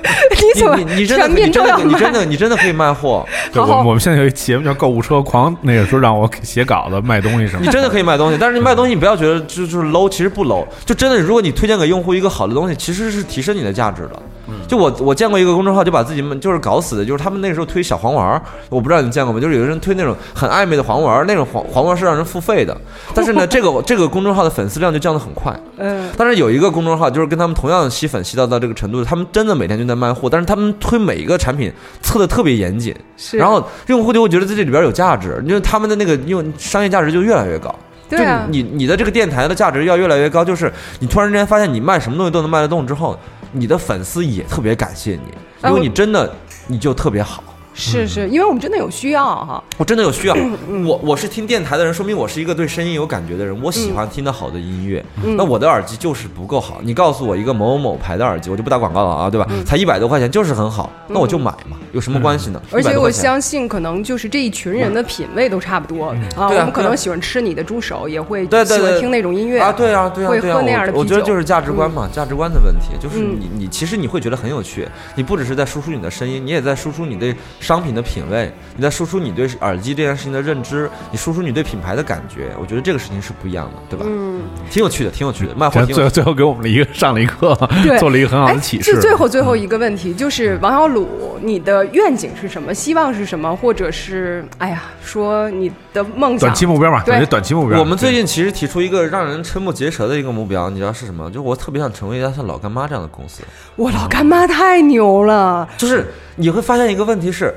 [0.55, 7.61] 你你你你真的你真的你真的你真的可以卖货， 对，我我们现在有一节目叫购物车狂，那个说让我写稿子卖东西什么。
[7.65, 10.65] 你真的可以卖东西，但是你卖东西，你不要觉得就就是 low，其实不 low。
[10.85, 14.23] 就真的，如果你推荐给用户一个好的东西，其实是提升你的价值的。
[14.67, 19.41] 就我我见过一个公众号，就把自己们就是搞死的，就是他们那个时候推小黄丸儿，我不知道你见过吗？
[19.41, 22.77] 就是有的人推那种很暧昧的黄丸儿，那种黄黄丸儿是让人付费的，
[23.15, 25.55] 但是呢，这个这个公众号的粉丝量就降得很快。
[25.79, 37.75] 嗯，但是有一个公众号，就是跟他们同样吸粉吸到到这个程度，他们真的每天就在卖货，但是他们推每一个产品测的特别严谨，是，然后用户就会觉得在这里边有价值，因为他们的那个用商业价值就越来越高。
[38.09, 43.19] 对啊就你你的这个电台的价值要越来越高，就是你突然之间发现你卖什么东西都能卖得动之后，
[43.53, 46.35] 你的粉丝也特别感谢你，因为你真的
[46.67, 47.45] 你就特别好。
[47.75, 49.63] 是是，因为我们真的有需要哈。
[49.79, 50.35] 我真的有需要，
[50.69, 50.87] 嗯。
[50.87, 53.63] 我我是听电台的人，说明我是一个对声音有感觉的人。
[53.63, 55.37] 我喜欢听的好的音乐，嗯。
[55.37, 56.81] 那我的耳机就是不够好。
[56.83, 59.47] 你告诉我一个某某某牌的耳机，我就不打广告了啊，对吧？
[59.51, 59.65] 嗯。
[59.65, 62.61] 才一百多块钱，就是很好，那我就买嘛，有什么关系呢？
[62.71, 66.07] 而且我相信，可能就是这一群人的品味都差不多
[66.37, 66.49] 啊。
[66.49, 70.95] 我们可能喜欢吃你的猪手，也会喜欢听那种音乐啊，对啊，对啊，会喝那样的酒。
[70.95, 73.39] 我我觉得就是价值观嘛，价值观的问题，就是嗯。
[73.41, 84.05] 你你其实你会觉得很有趣，你不只是在输出你的声音，你也在输出你对商品的品味，你在输出你对耳机这件事情的认知，你输出你对品牌的感觉，我觉得这个事情是不一样的，对吧？
[84.09, 85.55] 嗯，挺有趣的，挺有趣的。
[85.87, 88.93] 最后最后给我们了一个上了一课对，做了一个很好哎的启示。
[88.93, 92.75] 这最后最后一个问题就是王小鲁，你的愿景是什么？
[92.75, 93.55] 希望是什么？
[93.55, 97.79] 或者是哎呀，说你的梦想短期目标嘛，对感觉短期目标。
[97.79, 101.31] 我们最近其实提出一个让人瞠目结舌的一个目标，你知道是什么？
[101.31, 103.43] 就我特别想成为一家像老干妈这样的公司，
[103.77, 107.52] 我老干妈太牛了，就是你会发现一个问题是，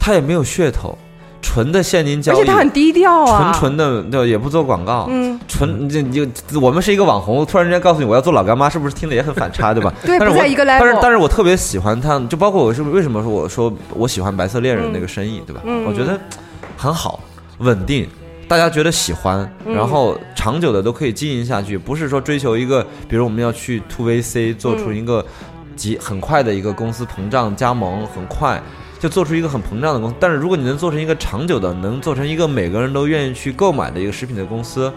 [0.00, 0.98] 它也没有噱头，
[1.42, 9.92] 纯的现金交易，而且他很低调啊，纯纯的，对，也不做广告，嗯，纯这你就我们是一个网红，突然之间告诉你我要做老干妈，是不是听着也很反差，对吧？
[10.02, 15.60] 对但是我不在一个 level 但是但是我特别喜欢他，就包括我是为什么说我说我喜欢白色恋人那个生意，对吧？
[15.64, 16.18] 嗯我觉得
[16.76, 17.20] 很好，
[17.58, 18.08] 稳定。
[18.48, 25.24] 大家觉得喜欢，嗯然后长久的都可以经营下去，不是说追求一个，比如我们要去 to VC 做出一个
[25.76, 28.60] 极很快的一个公司膨胀加盟，很快
[29.00, 30.14] 就做出一个很膨胀的公司。
[30.20, 34.92] 但是如果你能做成一个长久的，能做成一个每个人都愿意去购买的一个食品的公司，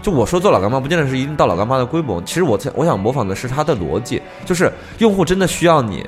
[0.00, 2.22] 就我说做老干妈，不见得是一定到老干妈的规模。
[2.22, 6.06] 其实我我想模仿的是它的逻辑，就是用户真的需要你，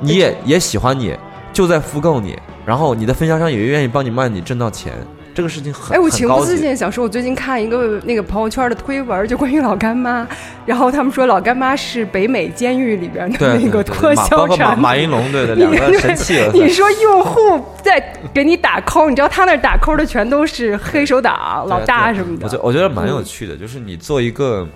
[0.00, 1.16] 你也也喜欢你，
[1.52, 4.94] 就在复购你，然后你的分销商也愿意帮你卖，你挣到钱。
[5.34, 10.26] 这个事情很哎，我情不自禁想说，我最近看一个那个朋友圈的推文，就关于老干妈，
[10.66, 16.50] 然后他们说老干妈是北美监狱里边的那个脱销包括马产马云龙对的 两个神器了。
[16.52, 22.46] 你说用户在给你打 call，你知道他那打 call 的全都是黑手党、老大什么的。
[22.46, 24.68] 我觉我觉得蛮有趣的，就是你做一个，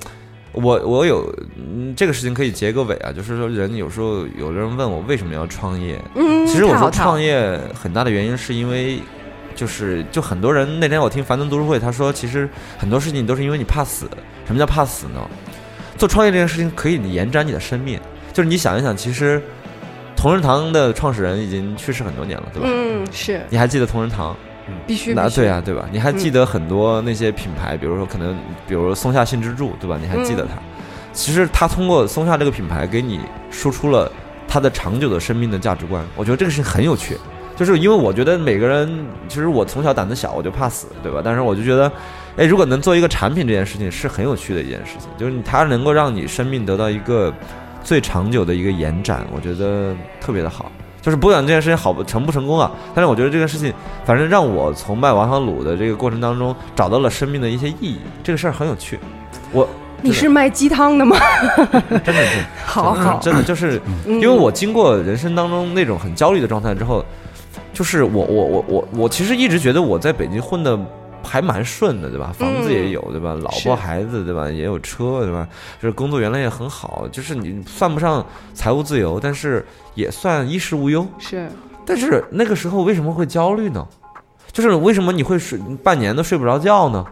[0.53, 9.01] 我我有嗯这个事情可以结个尾啊，就是说人有时候有的人问我为什么要创业，嗯其实我说创业很大的原因是因为。
[9.57, 12.49] 就是，就很多人那天我听樊登读书会，他说其实
[12.79, 14.09] 很多事情都是因为你怕死。
[14.47, 15.21] 什么叫怕死呢？
[15.99, 17.99] 做创业这件事情可以延展你的生命。
[18.33, 19.43] 就是你想一想，其实
[20.15, 22.69] 同仁堂的创始人已经去世很多年了，对吧？
[22.71, 24.37] 嗯，是你还记得同仁堂？
[24.87, 25.89] 必须必须那对啊，对吧？
[25.91, 28.37] 你还记嗯得很多那些品牌，比如说可能，
[28.69, 29.97] 比如松下幸之助，对吧？
[30.01, 30.63] 你还记得嗯它？
[31.13, 34.13] 其实他通过松下这个品牌给你输出了
[34.47, 36.05] 他的长久的生命的价值观。
[36.15, 37.17] 我觉得这个事情很有趣，
[37.57, 41.21] 就是因为我觉得每个人，其实我从小胆子小，我就怕死，对吧？
[41.25, 41.91] 但是我就觉得，
[42.37, 47.33] 哎，如果能做一个产品，这件事情是很有趣的一件事情，就是它能够让你生命得到一个
[47.83, 50.71] 最长久的一个延展，我觉得特别的好。
[51.01, 53.73] 就是不管这件事情好不成不成功啊，但是我觉得这个事情，
[54.05, 58.99] 反正让我从卖王小卤的这个过程当中找到了生命的一些意义，这个事儿很有趣。
[59.53, 59.69] 我
[60.03, 61.17] 你是卖鸡汤的吗？
[62.05, 67.05] 真的是，好好真的就是，嗯因为我经过人生当中那种很焦虑的状态之后，
[67.77, 70.79] 就是我我我我我其实一直觉得我在北京混的
[71.23, 72.33] 还蛮顺的，对吧？
[72.33, 73.35] 房子也有，对吧？
[73.35, 74.51] 老婆孩子，对吧？
[74.51, 75.47] 也有车，对吧？
[75.79, 78.25] 就是工作原来也很好，就是你算不上
[78.55, 79.63] 财务自由，但是
[79.95, 81.07] 也算衣食无忧。
[81.19, 81.51] 是，
[81.85, 83.87] 但是那个时候为什么会焦虑呢？
[84.51, 87.05] 就是为什么你会睡半年都睡不着觉呢？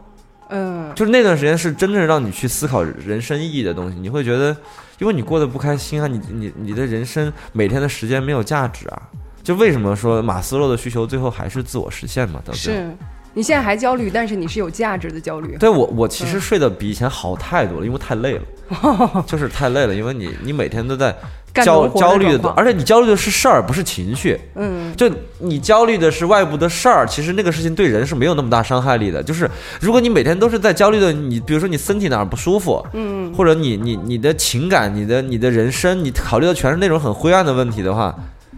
[0.48, 4.56] 嗯，就是那段时间是真正让你去思考人生意义的东西，你会觉得，
[4.98, 9.02] 因为你过得不开心啊，你你你的人生每天的时间没有价值啊。
[9.44, 12.40] 就为什么说马斯洛的需求最后还是自我实现嘛？
[12.44, 12.96] 到最后是。
[13.36, 15.56] 你现在还焦虑，但是你是有价值的焦虑。
[15.58, 21.12] 对我，我其实睡得比以前好太多了，因为太累了， 就是太累了，因为你你每天都在
[21.52, 24.38] 焦焦虑的而且你焦虑的是事儿，不是情绪。
[24.54, 29.20] 嗯，就你焦虑的是外部的事儿，其实那个事情对人是没有那么大伤害力的。
[29.20, 38.14] 就是如果你每天都是在焦虑的，你比如说你身体哪儿不舒服，嗯，或者你你你的情感、你的你的人生，你考虑的全是那种很灰暗的问题的话，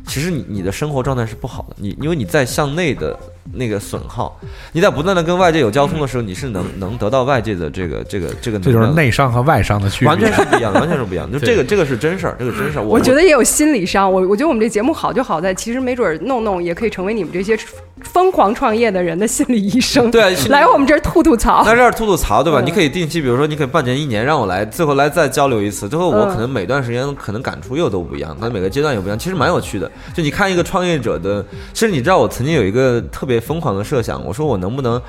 [0.06, 1.76] 其实你你的生活状态是不好的。
[1.78, 3.18] 你因为你在向内的
[3.52, 4.38] 那个损耗，
[4.72, 11.30] 你在不断的跟外界有交通的时候，你是能能得到外界的这个这个这个这就是内伤和外伤的区别，完全是不一样，完全是不一样。
[11.30, 12.82] 就这个这个是真事儿，这个真事儿。
[12.82, 17.58] 我觉得也有心理上，我我觉得我们这节目好就好在，其实没准儿弄弄也可以成为你们这些
[18.02, 20.10] 疯狂创业的人的心理医生。
[20.10, 21.64] 对 来我们这儿吐吐槽。
[21.64, 22.60] 在这儿吐吐槽，对吧？
[22.60, 25.88] 嗯你可以定期，比如说，你可以半年、一年让我来，最后来再交流一次。
[25.88, 29.90] 最后我嗯可能每段时间可能感触又都不一样，但每个阶段也不一样，其实蛮有趣的。
[30.12, 35.00] 就你看一个创业者的，其实你知道，我曾经有一个特别疯狂的设想，我说我能不能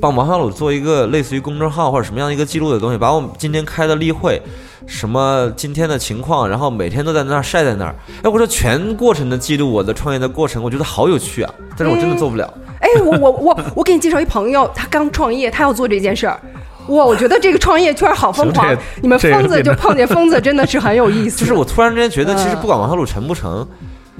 [0.00, 4.40] 帮王小鲁做一个类似于公众号或者什么样的一个记录的东西，把我们今天开的例会。
[4.86, 7.94] 什么今天的情况，然后每天都在那儿晒在那儿。
[8.22, 11.54] 哎，我说全过程的记录我的创业的过程，我觉得好有趣啊！
[11.76, 12.54] 但是我真的做不了。
[12.80, 16.40] 哎，我我我我给你介绍一朋友，他刚创业，他要做这件事儿。
[16.86, 18.74] 哇，我觉得这个创业圈好疯狂！
[19.02, 21.40] 你们疯子就碰见疯子，真的是很有意思。
[21.44, 23.68] 就是我突然之间觉得，其实嗯不管王小鲁成不成，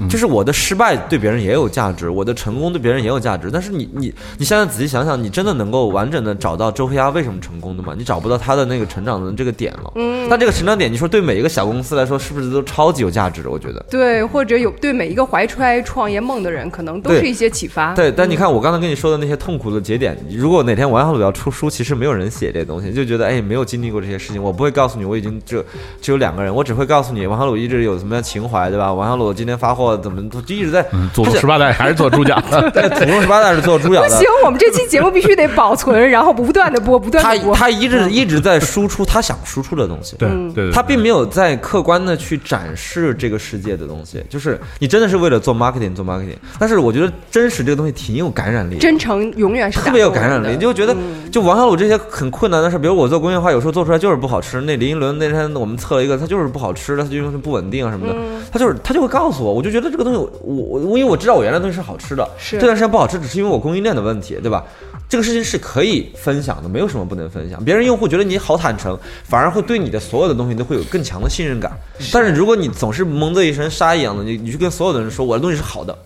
[0.09, 3.51] 就是我的失败对别人也有价值，我的成功对别人也有价值。
[3.51, 7.95] 但是你你你现在仔细想想，你真的能够完整的找到周黑鸭为什么成功的吗？
[7.97, 9.93] 你找不到他的那个成长的这个点了。
[9.95, 13.51] 嗯但这个成长点，你说对每一个小公司来说，是不是都超级有价值的？
[13.51, 13.83] 我觉得。
[13.89, 17.95] 对，或者有对每一个怀揣创业梦的人，可能都是一些启发。
[17.95, 25.65] 对，但你看我刚才跟你说的那些痛苦的节点，如果哪天王小鲁要出书，其实没有人写这些东西，就觉得哎，没有经历过这些事情，我不会告诉你我已经只
[26.03, 28.93] 只有两个人，我只会告诉你王小鲁一直有什么样情怀，对吧？
[28.93, 30.85] 王小鲁今天发货怎么就一直在
[31.15, 34.09] 祖宗十八代还是做猪脚的， 对，祖宗十八代是做猪脚的。
[34.09, 37.55] 不行。，我们这期节目必须得保存，然后不断的播，不断的播。
[37.55, 51.31] 他一直一直在输出他想输出的东西，对对对他并没有在客观的去展示这个世界的东西，就是你真的是为了做 marketing 做 marketing，但是我觉得真实这个东西挺有感染力的，真诚永远是特别有感染力，你就觉得嗯。
[51.31, 54.63] 就王小鲁这些很困难的事，比如我做工业化，有时候做出来就是不好吃。
[54.63, 58.43] 那林依轮那天我们测了一个，它就是不好吃，它就因为不稳定啊什么的，嗯。
[58.51, 64.65] 他就是他就会告诉我，我就觉得这个东西我我我因为我知道我原来的东西是好吃的，是这段时间不好吃，只是因为我供应链的问题，对吧？
[65.09, 67.63] 这个事情是可以分享的，没有什么不能分享。
[67.65, 71.73] 别人用户觉得你好坦诚，反而会对你的所有的东西都会有更强的信任感。
[72.13, 75.97] 但是如果你总是蒙着一身纱一样的，你你去跟所有的人说我的东西是好的，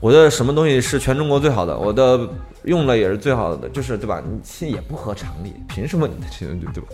[0.00, 2.18] 我的什么东西是全中国最好的，我的
[2.64, 4.20] 用了也是最好的，就是对吧？
[4.28, 6.88] 你其实也不合常理，凭什么你的对对吧？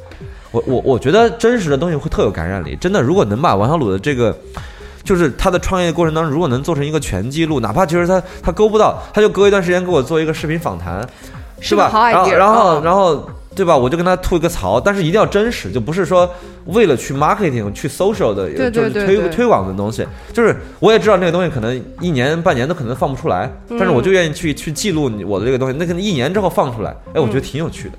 [0.50, 3.00] 我我我觉得真实的东西会特有感染力，真的。
[3.00, 4.36] 如果能把王小鲁的这个，
[5.08, 11.00] 就是他的创业过程当中，如果能做成一个全记录，哪怕其实他他勾不到，他就隔一段时间给我做一个视频访谈，
[11.60, 11.88] 是吧？
[11.88, 13.74] 好然后然后嗯然后对吧？
[13.74, 16.30] 我就跟他吐一个槽，但是一定要真实，就不是说
[16.66, 20.06] 为了去 marketing 去 social 的，对就是推推广的东西。
[20.30, 27.98] 就是我也知道那个东西可能一年半年都可能放不出来，但是我就愿意去去记录我的这个东西，那可能一年之后放出来，哎，我觉得挺有趣的。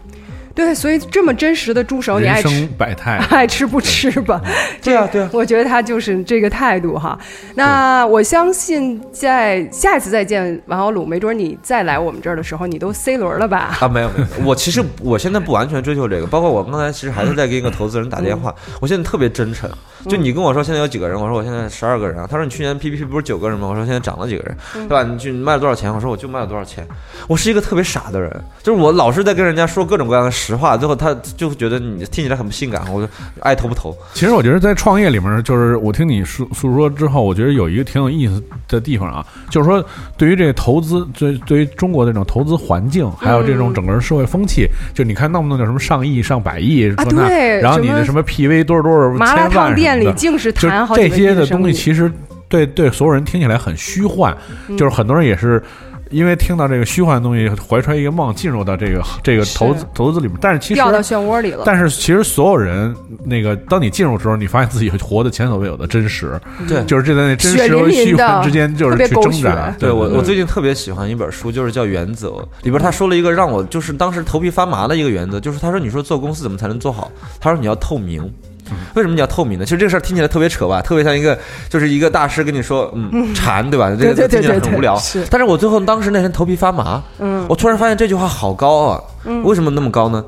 [0.60, 3.16] 对，所以这么真实的猪手，你爱吃生百态。
[3.32, 4.42] 爱吃不吃吧？
[4.84, 7.18] 对啊 对啊我觉得他就是这个态度哈。
[7.56, 13.78] 那我相信在下一次再见王小鲁，没准你再来我们这儿的时候，你都 C 轮了吧？
[13.80, 19.70] 啊，没有没有，我其实 我现在不完全追求这个，包括我刚才其实还是在给一个投资人打电话，我现在特别真诚。
[20.10, 22.28] 就你跟我说现在有几个人，我说我现在十二个人啊。
[22.30, 23.68] 他说你去年 PPP 不是九个人吗？
[23.70, 25.04] 我说现在涨了几个人，对吧？
[25.04, 25.94] 你去卖了多少钱？
[25.94, 26.86] 我说我就卖了多少钱。
[27.28, 28.30] 我是一个特别傻的人，
[28.62, 33.96] 就是我老是在跟人家说各种各样的实话，最后他就觉得你听起来很不性感，我就爱投不投。
[34.14, 39.84] 其实我觉得在创业里面，就是我听你诉诉说之后，我觉得有一个挺有意思的地方啊，就是说
[40.18, 52.12] 对于这个投资，对对于中国这种投资环境，还有这种整个社会风气，就你看弄不弄叫什么上亿、上百亿，啊说那，对然后你的什么 PV 多少多少麻辣千万烫店里什么的净是就谈好几个亿这些的东西其实
[52.48, 54.36] 对对所有人听起来很虚幻，
[54.68, 55.62] 嗯就是很多人也是。
[56.10, 61.64] 因为听到这个虚幻的东西，怀揣一个梦，进入到这个这个投资投资里面，但是其实掉到漩涡里了。
[61.66, 69.74] 但是其实所有人那个，当你进入的时候，你发现自己活得前所未有的真实，对就是这在那真实和虚幻之间就是去挣扎。
[69.80, 72.30] 对我，对我最近特别喜欢一本书，就是叫《原则》，
[72.64, 77.12] 里边他说了一个让我就是当时头皮发麻的一个原则，就是他说你说做公司怎么才能做好？
[77.40, 78.32] 他说你要透明。
[78.96, 79.66] 为什么你要透明呢？
[79.66, 81.38] 其实这个事儿听起来特别扯吧，特别像一个
[81.70, 83.90] 就是一个大师跟你说，嗯，禅对吧？
[84.00, 84.98] 这个听起来很无聊。
[84.98, 89.02] 是但是我最后当时那天头皮发麻，嗯我突然发现这句话好高啊！
[89.44, 90.24] 为什么那么高呢？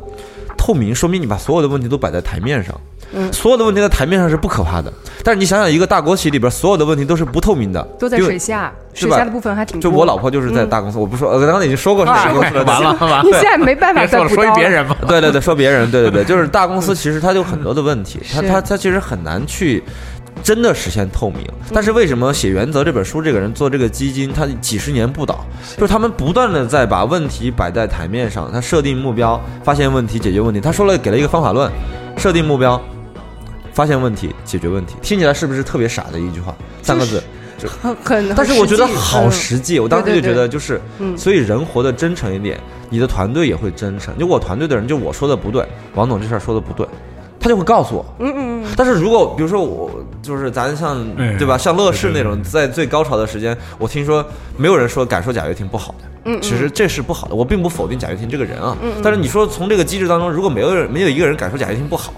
[0.58, 2.80] 透明说明你把所有的问题都摆在台面上，
[3.14, 4.92] 嗯所有的问题在台面上是不可怕的。
[5.24, 9.90] 但是你想想，一个大国企里边所有的问题都是不透明的，都在水下，是吧水下的部分还挺多。
[9.90, 14.96] 就我老婆就是在大公司，我不说，呃，刚才已经说过是哪个公司了，完了完了你现在没办法别说了，再说别人嘛。
[15.08, 19.84] 对对对，说别人，对对对， 就是大公司其实它有很多的问题，它是它它其实很难去。
[20.44, 25.46] 真的实现透明，但是为什么写《原则》这本书，这个人做这个基金，他几十年不倒，
[25.78, 30.60] 就是他们不断的在把问题摆在台面上，他设定目标，发现问题，解决问题。
[30.60, 31.70] 他说了，给了一个方法论，
[32.18, 32.82] 设定目标，
[33.74, 36.56] 发现问题，解决问题，听起来是不是特别傻的一句话？
[36.82, 37.22] 三个字，
[37.82, 42.60] 很很，但是我觉得很实际好嗯实际，我当时就觉得就是，嗯所以人活得真诚一点，
[42.90, 44.18] 你的团队也会真诚。
[44.18, 45.66] 就我团队的人，就我说的不对，
[45.96, 46.88] 王总这事儿说的不对，
[47.40, 48.06] 他就会告诉我。
[48.20, 54.26] 嗯嗯嗯，但是如果比如说我就是咱像哎对吧，像乐视那种在最高潮的时间，我听说
[54.58, 56.06] 没有人说敢说贾跃亭不好的。
[56.26, 58.78] 嗯嗯其实这是不好的，我并不否定贾跃亭这个人啊。
[59.04, 62.14] 但是你说从这个机制当中，如果没有人没有一个人敢说贾跃亭不好，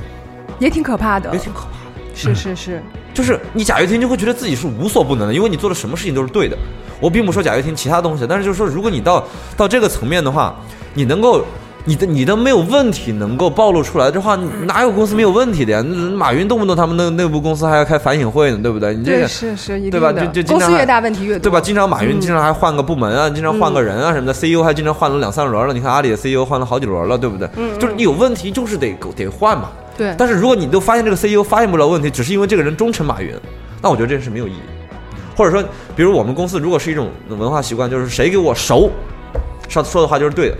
[0.59, 2.15] 也挺可怕的也，挺可怕的。
[2.15, 2.83] 是是是，
[3.13, 6.57] 就是你贾跃亭就会觉得自己是无所不能的，因为你做的什么事情都是对的。
[6.99, 9.25] 我并不说贾跃亭其他东西，但是就是说，如果你到
[9.57, 10.55] 到这个层面的话，
[10.93, 11.43] 你能够。
[11.85, 15.83] 你的你的没有问题能够暴露出来的话，哪有公司没有问题的呀？
[16.15, 18.95] 马云动不动他们那内部公司还要开反省会呢，对不对？
[18.95, 21.59] 你这个是是对吧的就就经常公司越大问题越多，对吧？
[21.59, 25.73] 经常马云嗯经常还换个部门啊，经常换个人啊什么的，CEO 还经常换了两三轮了。
[25.73, 27.49] 你看阿里的 CEO 换了好几轮了，对不对？
[27.57, 29.69] 嗯就是你有问题就是得得换嘛。
[29.97, 33.33] 对，但是如果你都发现这个 CEO 发现不了问题，只是因为这个人忠诚马云，
[33.81, 34.59] 那我觉得这件事没有意义。
[35.35, 35.63] 或者说，
[35.95, 38.89] 比如我们公司如果是一种文化习惯，就是谁给我熟，
[39.67, 40.57] 说说的话就是对的，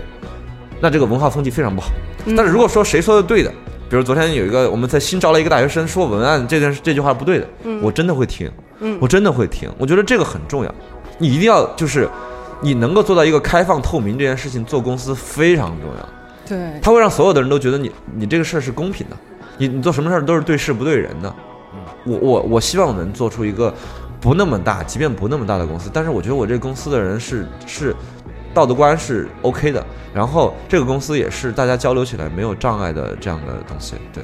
[0.80, 1.88] 那这个文化风气非常不好。
[2.26, 3.50] 嗯但是如果说谁说的对的，
[3.88, 7.46] 比如昨天有一个我们在新招了一个大学生说文案这件事这句话不对的，
[7.82, 9.70] 我真的会听，嗯我真的会听。
[9.78, 10.74] 我觉得这个很重要，
[11.18, 12.08] 你一定要就是
[12.60, 16.08] 你能够做到一个开放透明这件事情，做公司非常重要。
[16.46, 19.16] 对，他会让所有的人都觉得你你这个事儿是公平的，
[19.58, 21.34] 你你做什么事儿都是对事不对人的。
[22.04, 23.72] 我我我希望能做出一个
[24.20, 27.96] 不那么大，即便不那么大的公司，但是我觉得我这个公司的人是是
[28.52, 29.84] 道德观是 OK 的，
[30.14, 33.94] 然后这个公司也是大家交流起来没有障碍的这样的东西。
[34.12, 34.22] 对，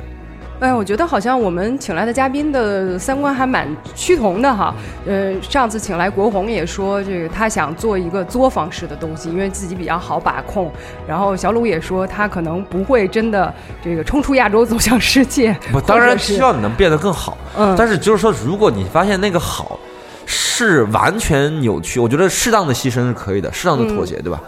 [0.61, 4.75] 哎，我觉得好像我们请来的嘉宾的三观还蛮趋同的哈。
[5.07, 10.71] 呃，上次请来国红也说，这个他想做一个作坊式的东西，因为自己比较好把控。
[11.09, 13.53] 然后小鲁也说，他可能不会真的
[13.83, 15.57] 这个冲出亚洲走向世界。
[15.73, 19.81] 我当然希望你能变得更好，嗯但是就是说，如果你发现那个好
[20.27, 24.39] 是完全扭曲，我觉得适当的牺牲是可以的，适当的妥协，对吧？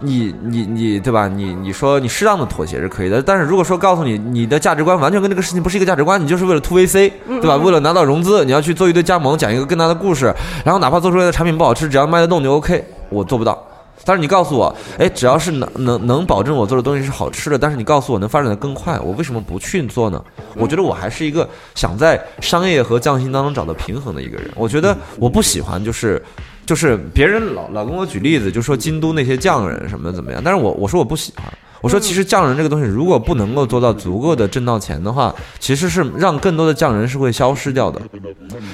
[0.00, 1.26] 你你你对吧？
[1.26, 7.56] 你你说你适当的妥协是可以的，但是如果说告诉你你的价值观完全跟这个事情不是一个价值观，你就是为了突 VC，对吧？
[7.56, 10.32] 为了拿到融资，你要去做一堆加盟，讲一个更大的故事，
[10.64, 13.60] 然后哪怕做出来的产品不好吃，只要卖得动就 OK，我做不到。
[14.04, 20.22] 但是你告诉我，哎，只要是能能能保证我做的东西是好吃的，但是你告诉我能发展的更快，我为什么不去做呢？
[20.54, 24.48] 我觉得我还是一个想在商业和匠心当中找到平衡的一个人。
[24.54, 26.22] 我觉得我不喜欢就是。
[26.68, 31.46] 就是别人老老跟我举例子，就说京都那些匠人什么怎么样，但是我我说我不喜欢，
[31.80, 37.98] 我说其实匠人这个东西如果不能够做到足够的挣到钱的话，其实是让更多的匠人是会消失掉的。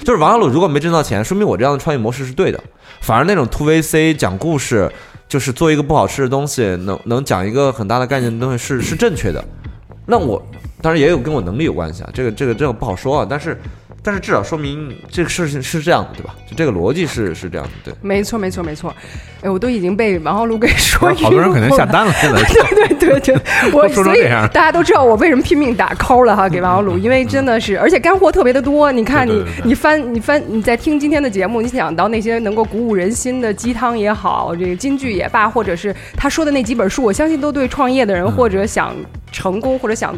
[0.04, 2.60] 就是王小鲁如果没挣到钱，说明我这样的创业模式是对的，
[3.00, 4.90] 反而那种突 VC 讲故事，
[5.28, 9.44] 就是做一个不好吃的东西，能能讲一个很大的概念的东西是是正确的。
[10.04, 10.44] 那我
[10.82, 13.56] 当然也有跟我能力有关系啊，这个这个这个不好说啊，但是。
[14.06, 16.34] 但是至少说明这个事情是这样的，对吧？
[16.46, 17.94] 就这个逻辑是是这样的，对。
[18.02, 18.94] 没错，没错，没错。
[19.40, 22.42] 哎，我都已经被王浩路给说了好多人可能下单了，现在。
[22.74, 28.92] 对对对对，我 所以大家都知道我为什么拼命打 call 了哈，给王浩路， 因为真的是，而且干货特别的多。
[28.92, 38.94] 你看你你翻你翻你在听今天的节目，你想到那些能够鼓舞人心的鸡汤也好，这个金句也罢，或者是他说的那几本书，我相信都对创业的人或者想
[39.32, 40.14] 成功或者想。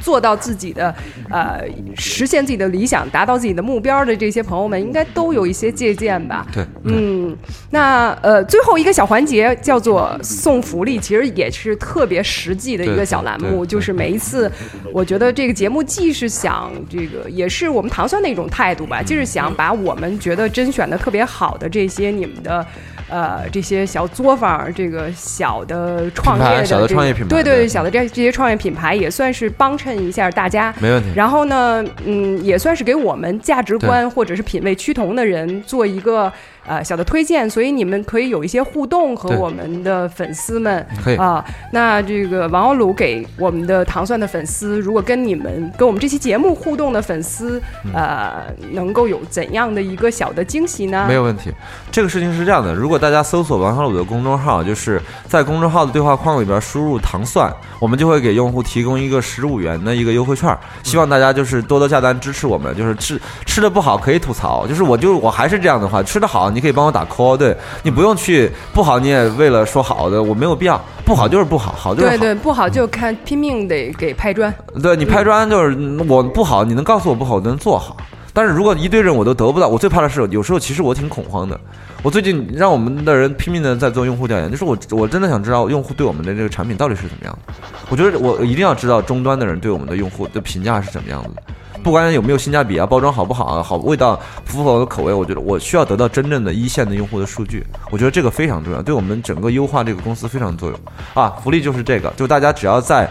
[0.00, 0.94] 做到自己的，
[1.30, 1.60] 呃，
[1.96, 6.46] 实现自己的理想，达到自己的目标的这些朋友们，应该都有一些借鉴吧？
[6.52, 7.36] 对，嗯，
[7.70, 14.50] 那呃，最后一个小环节叫做送福利，其实也是特别实际的一个小栏目，就是每一次，
[14.92, 22.66] 我觉得这个节目既是想这个，也是我们糖蒜的一种态度吧，就是想把我们觉得甄选的特别好的这些你们的。
[23.08, 31.08] 呃，这些小作坊，这个小的创业的小的创业品牌，对对，小的这这些创业品牌也算是帮衬一下大家，没问题。
[31.14, 36.32] 然后呢，嗯，也算是给我们价值观或者是品味趋同的人做一个。
[36.68, 41.42] 呃，小的推荐，所以你们可以有一些互动和我们的粉丝们，可以啊。
[41.72, 47.58] 那这个王小鲁给我们的糖蒜的粉丝，如果跟你们跟我们这期节目互动的粉丝，
[47.94, 51.06] 呃，能够有怎样的一个小的惊喜呢？
[51.08, 51.50] 没有问题。
[51.90, 57.50] 这个事情是这样的，如果大家搜索王小鲁的公众号，就是在公众号的对话框里边输入“糖蒜”，
[57.80, 60.54] 我们就会给用户提供一个十五元的一个优惠券。
[60.82, 66.50] 希望大家就是多多下单支持我们，就是吃吃的不好可以吐槽，就是我就我还是这样的话，吃的好。
[66.58, 70.80] 你可以帮我打 call，对你不用去不好，你也为了说好的，我没有必要。
[71.04, 72.16] 不好就是不好，好就是好。
[72.16, 74.52] 对对，不好就看拼命得给拍砖。
[74.82, 75.76] 对你拍砖就是
[76.08, 77.96] 我不好，你能告诉我不好，我能做好。
[78.32, 81.58] 但是如果一堆人我都得不到，我最怕的是有时候其实我挺恐慌的。
[82.02, 87.54] 我最近让我们的人拼命的在做用户调研，就是我我真的想知道用户对我们的这个产品到底是怎么样的。
[87.88, 91.42] 我觉得我一定要知道终端的人对我们的用户的评价是怎么样的。
[91.82, 100.80] 不管有没有性价比啊，包装好不好啊，好味道符不符合我的口味，我觉得我需要得到真正的一线的用户的数据，我觉得这个非常重要，对我们整个优化这个公司非常作用
[101.14, 101.36] 啊。
[101.42, 103.08] 福利就是这个，就大家只要在。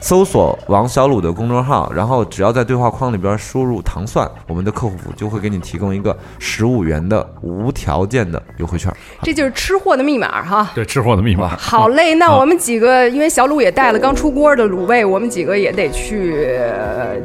[0.00, 8.92] 搜索王小鲁的公众号，然后只要在对话框里边输入“糖蒜”，我们的客服就会给你提供一个十五元的无条件的优惠券。
[9.22, 10.70] 这就是吃货的密码哈。
[10.74, 11.56] 对，吃货的密码。
[11.56, 16.58] 好嘞，那 我们几个，因为小鲁也带了刚出锅的卤味，我们几个也得去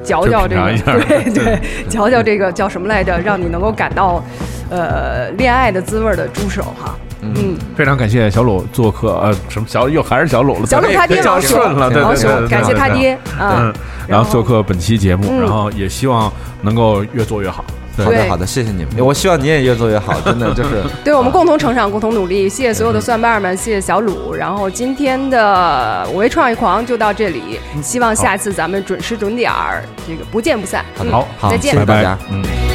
[0.03, 0.71] 嚼嚼这个，
[1.07, 1.59] 对对，
[1.89, 3.19] 嚼嚼这个叫什么来着？
[3.19, 4.23] 让你能够感到，
[4.69, 6.97] 呃，恋爱的滋味的猪手哈。
[7.21, 13.73] 嗯，非常感谢小鲁做客，呃，什么小又还是小鲁了，小鲁他爹老顺了，对对对，感谢他爹，嗯，
[14.07, 17.63] 然后做客本期节目，然后也希望能够越做越好。
[17.97, 22.47] 好的好的，谢谢你们，我希望你也越做越好， 真的就是，对我们共同成长，共同努力。
[22.47, 24.33] 谢谢所有的蒜瓣们，谢谢小鲁。
[24.33, 30.85] 然后今天的我为创业狂就到这里，希望下次咱们准时准点儿，这个不见不散。
[31.11, 32.68] 好，再见，谢谢大家，嗯。